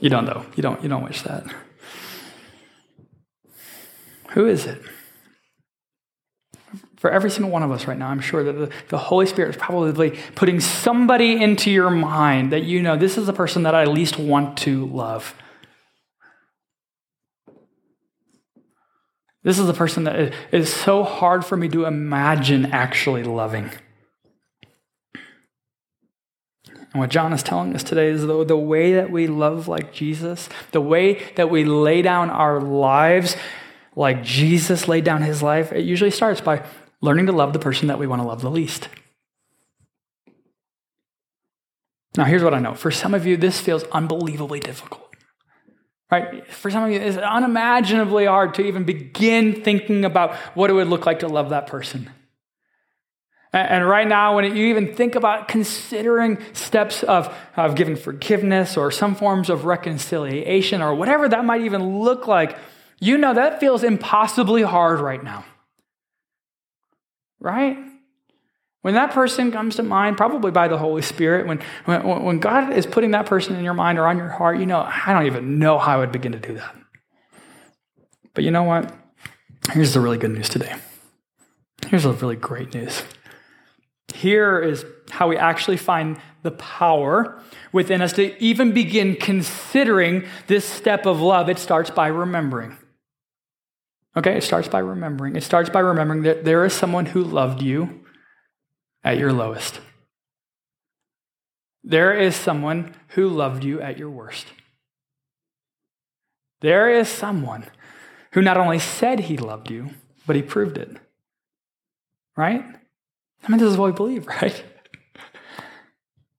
You 0.00 0.08
don't 0.10 0.24
though. 0.24 0.44
You 0.56 0.62
don't. 0.62 0.82
You 0.82 0.88
don't 0.88 1.04
wish 1.04 1.22
that. 1.22 1.44
Who 4.34 4.46
is 4.46 4.66
it? 4.66 4.82
For 6.96 7.10
every 7.10 7.30
single 7.30 7.52
one 7.52 7.62
of 7.62 7.70
us 7.70 7.86
right 7.86 7.96
now, 7.96 8.08
I'm 8.08 8.20
sure 8.20 8.42
that 8.42 8.52
the, 8.52 8.70
the 8.88 8.98
Holy 8.98 9.26
Spirit 9.26 9.50
is 9.50 9.56
probably 9.56 10.18
putting 10.34 10.58
somebody 10.58 11.40
into 11.40 11.70
your 11.70 11.90
mind 11.90 12.50
that 12.52 12.64
you 12.64 12.82
know 12.82 12.96
this 12.96 13.16
is 13.16 13.26
the 13.26 13.32
person 13.32 13.62
that 13.62 13.74
I 13.74 13.84
least 13.84 14.18
want 14.18 14.58
to 14.58 14.86
love. 14.86 15.34
This 19.44 19.58
is 19.58 19.66
the 19.66 19.74
person 19.74 20.04
that 20.04 20.32
is 20.50 20.72
so 20.72 21.04
hard 21.04 21.44
for 21.44 21.56
me 21.56 21.68
to 21.68 21.84
imagine 21.84 22.66
actually 22.66 23.22
loving. 23.22 23.70
And 25.14 27.00
what 27.00 27.10
John 27.10 27.32
is 27.32 27.42
telling 27.42 27.74
us 27.74 27.84
today 27.84 28.08
is 28.08 28.22
the, 28.26 28.44
the 28.44 28.56
way 28.56 28.94
that 28.94 29.10
we 29.10 29.26
love 29.26 29.68
like 29.68 29.92
Jesus, 29.92 30.48
the 30.72 30.80
way 30.80 31.22
that 31.36 31.50
we 31.50 31.64
lay 31.64 32.02
down 32.02 32.30
our 32.30 32.60
lives 32.60 33.36
like 33.96 34.22
Jesus 34.22 34.88
laid 34.88 35.04
down 35.04 35.22
his 35.22 35.42
life, 35.42 35.72
it 35.72 35.84
usually 35.84 36.10
starts 36.10 36.40
by 36.40 36.64
learning 37.00 37.26
to 37.26 37.32
love 37.32 37.52
the 37.52 37.58
person 37.58 37.88
that 37.88 37.98
we 37.98 38.06
want 38.06 38.22
to 38.22 38.28
love 38.28 38.40
the 38.40 38.50
least. 38.50 38.88
Now, 42.16 42.24
here's 42.24 42.42
what 42.42 42.54
I 42.54 42.60
know. 42.60 42.74
For 42.74 42.90
some 42.90 43.12
of 43.14 43.26
you, 43.26 43.36
this 43.36 43.60
feels 43.60 43.82
unbelievably 43.84 44.60
difficult. 44.60 45.00
Right? 46.10 46.46
For 46.48 46.70
some 46.70 46.84
of 46.84 46.90
you, 46.90 47.00
it's 47.00 47.16
unimaginably 47.16 48.26
hard 48.26 48.54
to 48.54 48.62
even 48.62 48.84
begin 48.84 49.62
thinking 49.62 50.04
about 50.04 50.36
what 50.54 50.70
it 50.70 50.74
would 50.74 50.86
look 50.86 51.06
like 51.06 51.20
to 51.20 51.28
love 51.28 51.50
that 51.50 51.66
person. 51.66 52.10
And 53.52 53.88
right 53.88 54.06
now, 54.06 54.34
when 54.34 54.44
you 54.56 54.66
even 54.66 54.94
think 54.94 55.14
about 55.14 55.46
considering 55.46 56.38
steps 56.54 57.04
of, 57.04 57.32
of 57.56 57.76
giving 57.76 57.94
forgiveness 57.94 58.76
or 58.76 58.90
some 58.90 59.14
forms 59.14 59.48
of 59.48 59.64
reconciliation 59.64 60.82
or 60.82 60.94
whatever 60.94 61.28
that 61.28 61.44
might 61.44 61.60
even 61.62 62.00
look 62.00 62.26
like, 62.26 62.58
you 63.00 63.18
know 63.18 63.34
that 63.34 63.60
feels 63.60 63.82
impossibly 63.82 64.62
hard 64.62 65.00
right 65.00 65.22
now. 65.22 65.44
Right? 67.40 67.78
When 68.82 68.94
that 68.94 69.12
person 69.12 69.50
comes 69.50 69.76
to 69.76 69.82
mind, 69.82 70.18
probably 70.18 70.50
by 70.50 70.68
the 70.68 70.76
Holy 70.76 71.00
Spirit, 71.00 71.46
when, 71.46 71.60
when, 71.86 72.22
when 72.22 72.38
God 72.38 72.72
is 72.72 72.84
putting 72.84 73.12
that 73.12 73.24
person 73.24 73.56
in 73.56 73.64
your 73.64 73.72
mind 73.72 73.98
or 73.98 74.06
on 74.06 74.18
your 74.18 74.28
heart, 74.28 74.58
you 74.58 74.66
know, 74.66 74.80
I 74.80 75.14
don't 75.14 75.24
even 75.24 75.58
know 75.58 75.78
how 75.78 75.94
I 75.94 75.96
would 75.96 76.12
begin 76.12 76.32
to 76.32 76.38
do 76.38 76.52
that. 76.54 76.76
But 78.34 78.44
you 78.44 78.50
know 78.50 78.64
what? 78.64 78.94
Here's 79.72 79.94
the 79.94 80.00
really 80.00 80.18
good 80.18 80.32
news 80.32 80.50
today. 80.50 80.74
here's 81.86 82.04
a 82.04 82.12
really 82.12 82.36
great 82.36 82.74
news. 82.74 83.02
Here 84.14 84.60
is 84.60 84.84
how 85.10 85.28
we 85.28 85.36
actually 85.38 85.78
find 85.78 86.18
the 86.42 86.50
power 86.50 87.40
within 87.72 88.02
us 88.02 88.12
to 88.14 88.38
even 88.42 88.72
begin 88.72 89.16
considering 89.16 90.24
this 90.46 90.64
step 90.64 91.06
of 91.06 91.22
love. 91.22 91.48
It 91.48 91.58
starts 91.58 91.90
by 91.90 92.08
remembering. 92.08 92.76
Okay, 94.16 94.36
it 94.36 94.44
starts 94.44 94.68
by 94.68 94.78
remembering. 94.78 95.36
It 95.36 95.42
starts 95.42 95.70
by 95.70 95.80
remembering 95.80 96.22
that 96.22 96.44
there 96.44 96.64
is 96.64 96.72
someone 96.72 97.06
who 97.06 97.24
loved 97.24 97.62
you 97.62 98.04
at 99.02 99.18
your 99.18 99.32
lowest. 99.32 99.80
There 101.82 102.14
is 102.14 102.34
someone 102.36 102.94
who 103.08 103.28
loved 103.28 103.64
you 103.64 103.80
at 103.80 103.98
your 103.98 104.10
worst. 104.10 104.46
There 106.60 106.88
is 106.88 107.08
someone 107.08 107.66
who 108.32 108.40
not 108.40 108.56
only 108.56 108.78
said 108.78 109.20
he 109.20 109.36
loved 109.36 109.70
you, 109.70 109.90
but 110.26 110.36
he 110.36 110.42
proved 110.42 110.78
it. 110.78 110.96
Right? 112.36 112.64
I 113.42 113.48
mean, 113.48 113.58
this 113.58 113.70
is 113.70 113.76
what 113.76 113.86
we 113.86 113.92
believe, 113.92 114.26
right? 114.42 114.64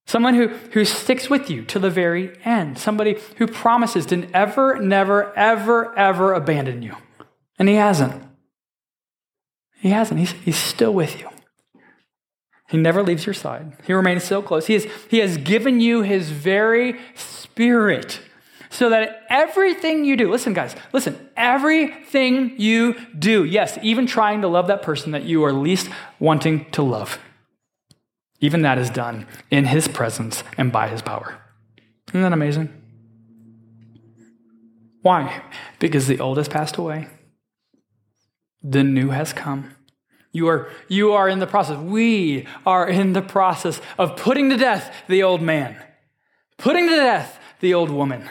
Someone 0.08 0.34
who, 0.34 0.48
who 0.48 0.86
sticks 0.86 1.30
with 1.30 1.50
you 1.50 1.64
to 1.66 1.78
the 1.78 1.90
very 1.90 2.38
end. 2.46 2.78
Somebody 2.78 3.18
who 3.38 3.48
promises 3.48 4.06
to 4.08 4.18
never, 4.18 4.80
never, 4.80 5.38
ever, 5.38 5.98
ever 5.98 6.34
abandon 6.34 6.82
you. 6.82 6.96
And 7.58 7.70
he 7.70 7.76
hasn't. 7.76 8.24
He 9.80 9.89
hasn't. 9.89 10.20
He's, 10.20 10.32
he's 10.32 10.58
still 10.58 10.94
with 10.94 11.20
you. 11.20 11.30
He 12.70 12.78
never 12.78 13.04
leaves 13.04 13.26
your 13.26 13.34
side. 13.34 13.74
He 13.86 13.94
remains 13.94 14.24
so 14.24 14.41
close. 14.41 14.68
He 14.68 14.74
has, 14.74 14.88
he 15.10 15.20
has 15.20 15.38
given 15.38 15.80
you 15.80 16.02
his 16.02 16.32
very 16.32 17.00
spirit 17.13 18.20
so 18.70 18.89
that 18.89 19.24
everything 19.30 20.04
you 20.04 20.18
do, 20.18 20.30
listen, 20.30 20.54
guys, 20.54 20.76
listen, 20.91 21.30
everything 21.38 22.60
you 22.60 22.96
do, 23.18 23.46
yes, 23.46 23.78
even 23.82 24.06
trying 24.06 24.41
to 24.41 24.48
love 24.48 24.68
that 24.68 24.82
person 24.82 25.12
that 25.12 25.24
you 25.24 25.44
are 25.46 25.54
least 25.54 25.89
wanting 26.20 26.70
to 26.72 26.82
love, 26.82 27.20
even 28.41 28.63
that 28.63 28.78
is 28.78 28.89
done 28.89 29.28
in 29.50 29.65
his 29.65 29.88
presence 29.88 30.44
and 30.58 30.72
by 30.72 30.88
his 30.89 31.02
power. 31.02 31.39
Isn't 32.10 32.22
that 32.22 32.34
amazing? 32.34 32.70
Why? 35.04 35.44
Because 35.80 36.08
the 36.08 36.20
old 36.20 36.38
has 36.38 36.50
passed 36.50 36.78
away, 36.78 37.08
the 38.67 38.84
new 38.84 39.10
has 39.10 39.32
come. 39.32 39.71
You 40.32 40.47
are, 40.49 40.69
you 40.89 41.13
are 41.13 41.30
in 41.30 41.39
the 41.39 41.47
process, 41.47 41.78
we 41.78 42.45
are 42.65 42.89
in 42.89 43.13
the 43.13 43.21
process 43.21 43.80
of 43.97 44.17
putting 44.17 44.49
to 44.49 44.58
death 44.58 44.93
the 45.08 45.23
old 45.23 45.41
man, 45.41 45.78
putting 46.58 46.89
to 46.89 46.95
death 46.95 47.39
the 47.62 47.73
old 47.73 47.89
woman. 47.89 48.28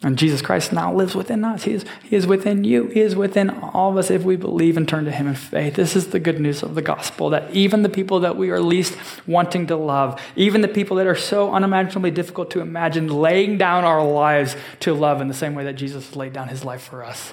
And 0.00 0.16
Jesus 0.16 0.42
Christ 0.42 0.72
now 0.72 0.94
lives 0.94 1.16
within 1.16 1.44
us. 1.44 1.64
He 1.64 1.72
is, 1.72 1.84
he 2.04 2.14
is 2.14 2.24
within 2.24 2.62
you. 2.62 2.86
He 2.86 3.00
is 3.00 3.16
within 3.16 3.50
all 3.50 3.90
of 3.90 3.96
us 3.96 4.12
if 4.12 4.22
we 4.22 4.36
believe 4.36 4.76
and 4.76 4.88
turn 4.88 5.04
to 5.06 5.10
Him 5.10 5.26
in 5.26 5.34
faith. 5.34 5.74
This 5.74 5.96
is 5.96 6.08
the 6.08 6.20
good 6.20 6.38
news 6.38 6.62
of 6.62 6.76
the 6.76 6.82
gospel 6.82 7.30
that 7.30 7.52
even 7.52 7.82
the 7.82 7.88
people 7.88 8.20
that 8.20 8.36
we 8.36 8.50
are 8.50 8.60
least 8.60 8.96
wanting 9.26 9.66
to 9.66 9.76
love, 9.76 10.20
even 10.36 10.60
the 10.60 10.68
people 10.68 10.98
that 10.98 11.08
are 11.08 11.16
so 11.16 11.52
unimaginably 11.52 12.12
difficult 12.12 12.48
to 12.52 12.60
imagine, 12.60 13.08
laying 13.08 13.58
down 13.58 13.84
our 13.84 14.06
lives 14.06 14.54
to 14.80 14.94
love 14.94 15.20
in 15.20 15.26
the 15.26 15.34
same 15.34 15.56
way 15.56 15.64
that 15.64 15.74
Jesus 15.74 16.14
laid 16.14 16.32
down 16.32 16.46
His 16.46 16.64
life 16.64 16.82
for 16.82 17.02
us. 17.02 17.32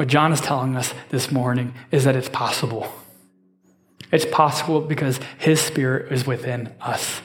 What 0.00 0.08
John 0.08 0.32
is 0.32 0.40
telling 0.40 0.76
us 0.76 0.94
this 1.10 1.30
morning 1.30 1.74
is 1.90 2.04
that 2.04 2.16
it's 2.16 2.30
possible. 2.30 2.90
It's 4.10 4.24
possible 4.24 4.80
because 4.80 5.20
His 5.36 5.60
Spirit 5.60 6.10
is 6.10 6.26
within 6.26 6.72
us. 6.80 7.20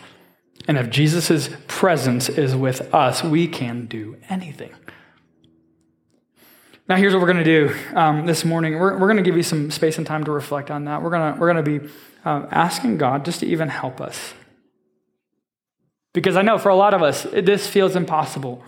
And 0.68 0.78
if 0.78 0.90
Jesus' 0.90 1.50
presence 1.70 2.28
is 2.28 2.54
with 2.54 2.94
us, 2.94 3.24
we 3.24 3.48
can 3.48 3.86
do 3.86 4.18
anything. 4.28 4.74
Now, 6.90 6.98
here's 6.98 7.14
what 7.14 7.22
we're 7.22 7.32
going 7.32 7.46
to 7.46 7.70
do 7.70 7.76
um, 7.94 8.26
this 8.26 8.44
morning. 8.44 8.74
We're, 8.74 8.98
we're 8.98 9.08
going 9.08 9.16
to 9.16 9.24
give 9.24 9.38
you 9.38 9.44
some 9.44 9.72
space 9.72 9.98
and 9.98 10.06
time 10.06 10.26
to 10.26 10.32
reflect 10.34 10.70
on 10.70 10.84
that. 10.84 11.02
We're 11.02 11.12
going 11.12 11.34
to, 11.34 11.40
we're 11.40 11.54
to 11.54 11.64
be 11.64 11.80
um, 12.26 12.50
asking 12.52 12.98
God 12.98 13.24
just 13.24 13.40
to 13.40 13.46
even 13.46 13.70
help 13.70 14.02
us. 14.02 14.34
Because 16.14 16.36
I 16.36 16.42
know 16.42 16.58
for 16.58 16.68
a 16.68 16.76
lot 16.76 16.94
of 16.94 17.02
us, 17.02 17.24
this 17.24 17.68
feels 17.68 17.96
impossible. 17.96 18.66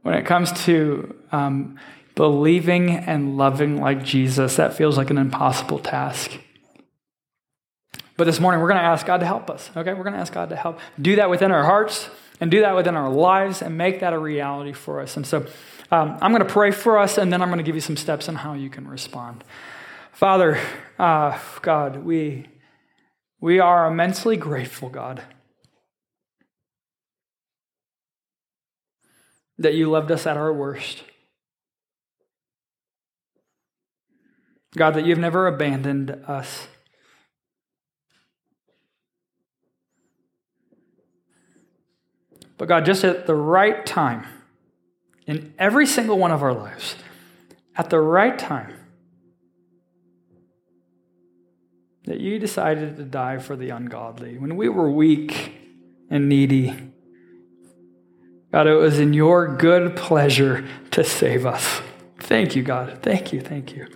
When 0.00 0.14
it 0.14 0.24
comes 0.24 0.52
to 0.64 1.14
um, 1.32 1.78
believing 2.14 2.90
and 2.90 3.36
loving 3.36 3.80
like 3.80 4.04
Jesus, 4.04 4.56
that 4.56 4.74
feels 4.74 4.96
like 4.96 5.10
an 5.10 5.18
impossible 5.18 5.78
task. 5.78 6.38
But 8.16 8.24
this 8.24 8.38
morning, 8.38 8.60
we're 8.60 8.68
going 8.68 8.80
to 8.80 8.86
ask 8.86 9.06
God 9.06 9.18
to 9.18 9.26
help 9.26 9.50
us, 9.50 9.70
okay? 9.76 9.94
We're 9.94 10.04
going 10.04 10.14
to 10.14 10.20
ask 10.20 10.32
God 10.32 10.50
to 10.50 10.56
help 10.56 10.78
do 11.00 11.16
that 11.16 11.30
within 11.30 11.50
our 11.50 11.64
hearts 11.64 12.08
and 12.40 12.50
do 12.50 12.60
that 12.60 12.76
within 12.76 12.94
our 12.94 13.10
lives 13.10 13.62
and 13.62 13.78
make 13.78 14.00
that 14.00 14.12
a 14.12 14.18
reality 14.18 14.72
for 14.72 15.00
us. 15.00 15.16
And 15.16 15.26
so 15.26 15.46
um, 15.90 16.18
I'm 16.20 16.32
going 16.32 16.46
to 16.46 16.52
pray 16.52 16.70
for 16.70 16.98
us, 16.98 17.18
and 17.18 17.32
then 17.32 17.42
I'm 17.42 17.48
going 17.48 17.58
to 17.58 17.64
give 17.64 17.74
you 17.74 17.80
some 17.80 17.96
steps 17.96 18.28
on 18.28 18.34
how 18.36 18.54
you 18.54 18.70
can 18.70 18.86
respond. 18.86 19.44
Father, 20.12 20.60
uh, 20.98 21.38
God, 21.62 22.04
we, 22.04 22.48
we 23.40 23.60
are 23.60 23.86
immensely 23.86 24.36
grateful, 24.36 24.88
God, 24.88 25.22
that 29.58 29.74
you 29.74 29.90
loved 29.90 30.10
us 30.10 30.26
at 30.26 30.36
our 30.36 30.52
worst. 30.52 31.02
God, 34.76 34.94
that 34.94 35.04
you've 35.04 35.18
never 35.18 35.46
abandoned 35.46 36.10
us. 36.26 36.66
But 42.56 42.68
God, 42.68 42.84
just 42.84 43.04
at 43.04 43.26
the 43.26 43.34
right 43.34 43.84
time, 43.84 44.26
in 45.26 45.52
every 45.58 45.86
single 45.86 46.18
one 46.18 46.30
of 46.30 46.42
our 46.42 46.54
lives, 46.54 46.96
at 47.76 47.90
the 47.90 48.00
right 48.00 48.38
time, 48.38 48.74
that 52.04 52.20
you 52.20 52.38
decided 52.38 52.96
to 52.96 53.04
die 53.04 53.38
for 53.38 53.56
the 53.56 53.70
ungodly. 53.70 54.38
When 54.38 54.56
we 54.56 54.68
were 54.68 54.90
weak 54.90 55.54
and 56.10 56.28
needy, 56.28 56.92
God, 58.50 58.66
it 58.66 58.74
was 58.74 58.98
in 58.98 59.12
your 59.12 59.56
good 59.56 59.96
pleasure 59.96 60.66
to 60.90 61.04
save 61.04 61.46
us. 61.46 61.80
Thank 62.18 62.54
you, 62.54 62.62
God. 62.62 62.98
Thank 63.02 63.32
you, 63.32 63.40
thank 63.40 63.74
you. 63.74 63.86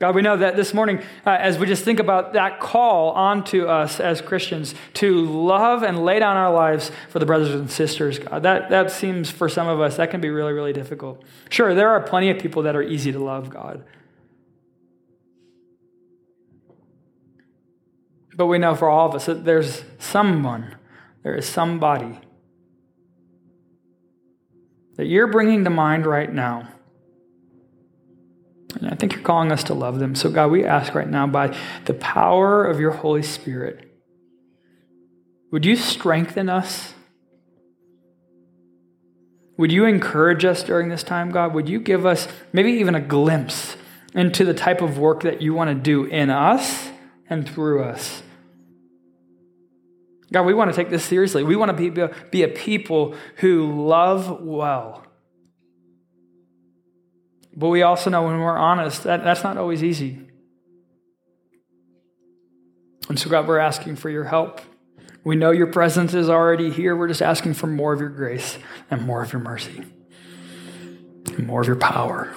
God, 0.00 0.14
we 0.16 0.22
know 0.22 0.36
that 0.36 0.56
this 0.56 0.74
morning, 0.74 0.98
uh, 1.24 1.30
as 1.30 1.56
we 1.56 1.66
just 1.66 1.84
think 1.84 2.00
about 2.00 2.32
that 2.32 2.58
call 2.58 3.12
onto 3.12 3.66
us 3.66 4.00
as 4.00 4.20
Christians 4.20 4.74
to 4.94 5.24
love 5.24 5.82
and 5.84 6.04
lay 6.04 6.18
down 6.18 6.36
our 6.36 6.52
lives 6.52 6.90
for 7.10 7.20
the 7.20 7.26
brothers 7.26 7.54
and 7.54 7.70
sisters, 7.70 8.18
God, 8.18 8.42
that, 8.42 8.70
that 8.70 8.90
seems 8.90 9.30
for 9.30 9.48
some 9.48 9.68
of 9.68 9.80
us, 9.80 9.96
that 9.96 10.10
can 10.10 10.20
be 10.20 10.30
really, 10.30 10.52
really 10.52 10.72
difficult. 10.72 11.22
Sure, 11.48 11.74
there 11.74 11.90
are 11.90 12.00
plenty 12.00 12.28
of 12.28 12.38
people 12.38 12.62
that 12.62 12.74
are 12.74 12.82
easy 12.82 13.12
to 13.12 13.20
love, 13.20 13.50
God. 13.50 13.84
But 18.36 18.46
we 18.46 18.58
know 18.58 18.74
for 18.74 18.88
all 18.88 19.08
of 19.08 19.14
us 19.14 19.26
that 19.26 19.44
there's 19.44 19.84
someone, 19.98 20.74
there 21.22 21.36
is 21.36 21.46
somebody 21.46 22.18
that 24.96 25.06
you're 25.06 25.28
bringing 25.28 25.62
to 25.64 25.70
mind 25.70 26.04
right 26.04 26.32
now 26.32 26.68
and 28.76 28.88
I 28.88 28.94
think 28.94 29.12
you're 29.12 29.22
calling 29.22 29.52
us 29.52 29.64
to 29.64 29.74
love 29.74 29.98
them. 29.98 30.14
So, 30.14 30.30
God, 30.30 30.50
we 30.50 30.64
ask 30.64 30.94
right 30.94 31.08
now 31.08 31.26
by 31.26 31.56
the 31.84 31.94
power 31.94 32.64
of 32.64 32.80
your 32.80 32.90
Holy 32.90 33.22
Spirit, 33.22 33.90
would 35.52 35.64
you 35.64 35.76
strengthen 35.76 36.48
us? 36.48 36.94
Would 39.56 39.70
you 39.70 39.84
encourage 39.84 40.44
us 40.44 40.64
during 40.64 40.88
this 40.88 41.04
time, 41.04 41.30
God? 41.30 41.54
Would 41.54 41.68
you 41.68 41.78
give 41.78 42.04
us 42.04 42.26
maybe 42.52 42.72
even 42.72 42.94
a 42.96 43.00
glimpse 43.00 43.76
into 44.12 44.44
the 44.44 44.54
type 44.54 44.82
of 44.82 44.98
work 44.98 45.22
that 45.22 45.42
you 45.42 45.54
want 45.54 45.68
to 45.68 45.74
do 45.74 46.04
in 46.04 46.30
us 46.30 46.88
and 47.30 47.48
through 47.48 47.84
us? 47.84 48.22
God, 50.32 50.42
we 50.46 50.54
want 50.54 50.72
to 50.72 50.76
take 50.76 50.90
this 50.90 51.04
seriously. 51.04 51.44
We 51.44 51.54
want 51.54 51.76
to 51.76 51.90
be, 51.90 52.12
be 52.30 52.42
a 52.42 52.48
people 52.48 53.14
who 53.36 53.86
love 53.86 54.40
well 54.40 55.03
but 57.56 57.68
we 57.68 57.82
also 57.82 58.10
know 58.10 58.22
when 58.22 58.40
we're 58.40 58.56
honest, 58.56 59.04
that, 59.04 59.22
that's 59.24 59.44
not 59.44 59.56
always 59.56 59.82
easy. 59.82 60.28
And 63.08 63.18
so, 63.18 63.28
God, 63.30 63.46
we're 63.46 63.58
asking 63.58 63.96
for 63.96 64.10
your 64.10 64.24
help. 64.24 64.60
We 65.24 65.36
know 65.36 65.50
your 65.50 65.66
presence 65.68 66.14
is 66.14 66.28
already 66.28 66.70
here. 66.70 66.96
We're 66.96 67.08
just 67.08 67.22
asking 67.22 67.54
for 67.54 67.66
more 67.66 67.92
of 67.92 68.00
your 68.00 68.08
grace 68.08 68.58
and 68.90 69.02
more 69.02 69.22
of 69.22 69.32
your 69.32 69.40
mercy 69.40 69.84
and 71.26 71.46
more 71.46 71.60
of 71.60 71.66
your 71.66 71.76
power. 71.76 72.34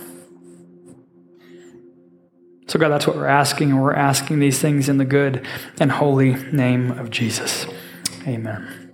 So, 2.68 2.78
God, 2.80 2.90
that's 2.90 3.08
what 3.08 3.16
we're 3.16 3.26
asking, 3.26 3.72
and 3.72 3.82
we're 3.82 3.94
asking 3.94 4.40
these 4.40 4.60
things 4.60 4.90
in 4.90 4.98
the 4.98 5.06
good 5.06 5.46
and 5.80 5.90
holy 5.90 6.34
name 6.52 6.92
of 6.92 7.10
Jesus. 7.10 7.66
Amen. 8.28 8.87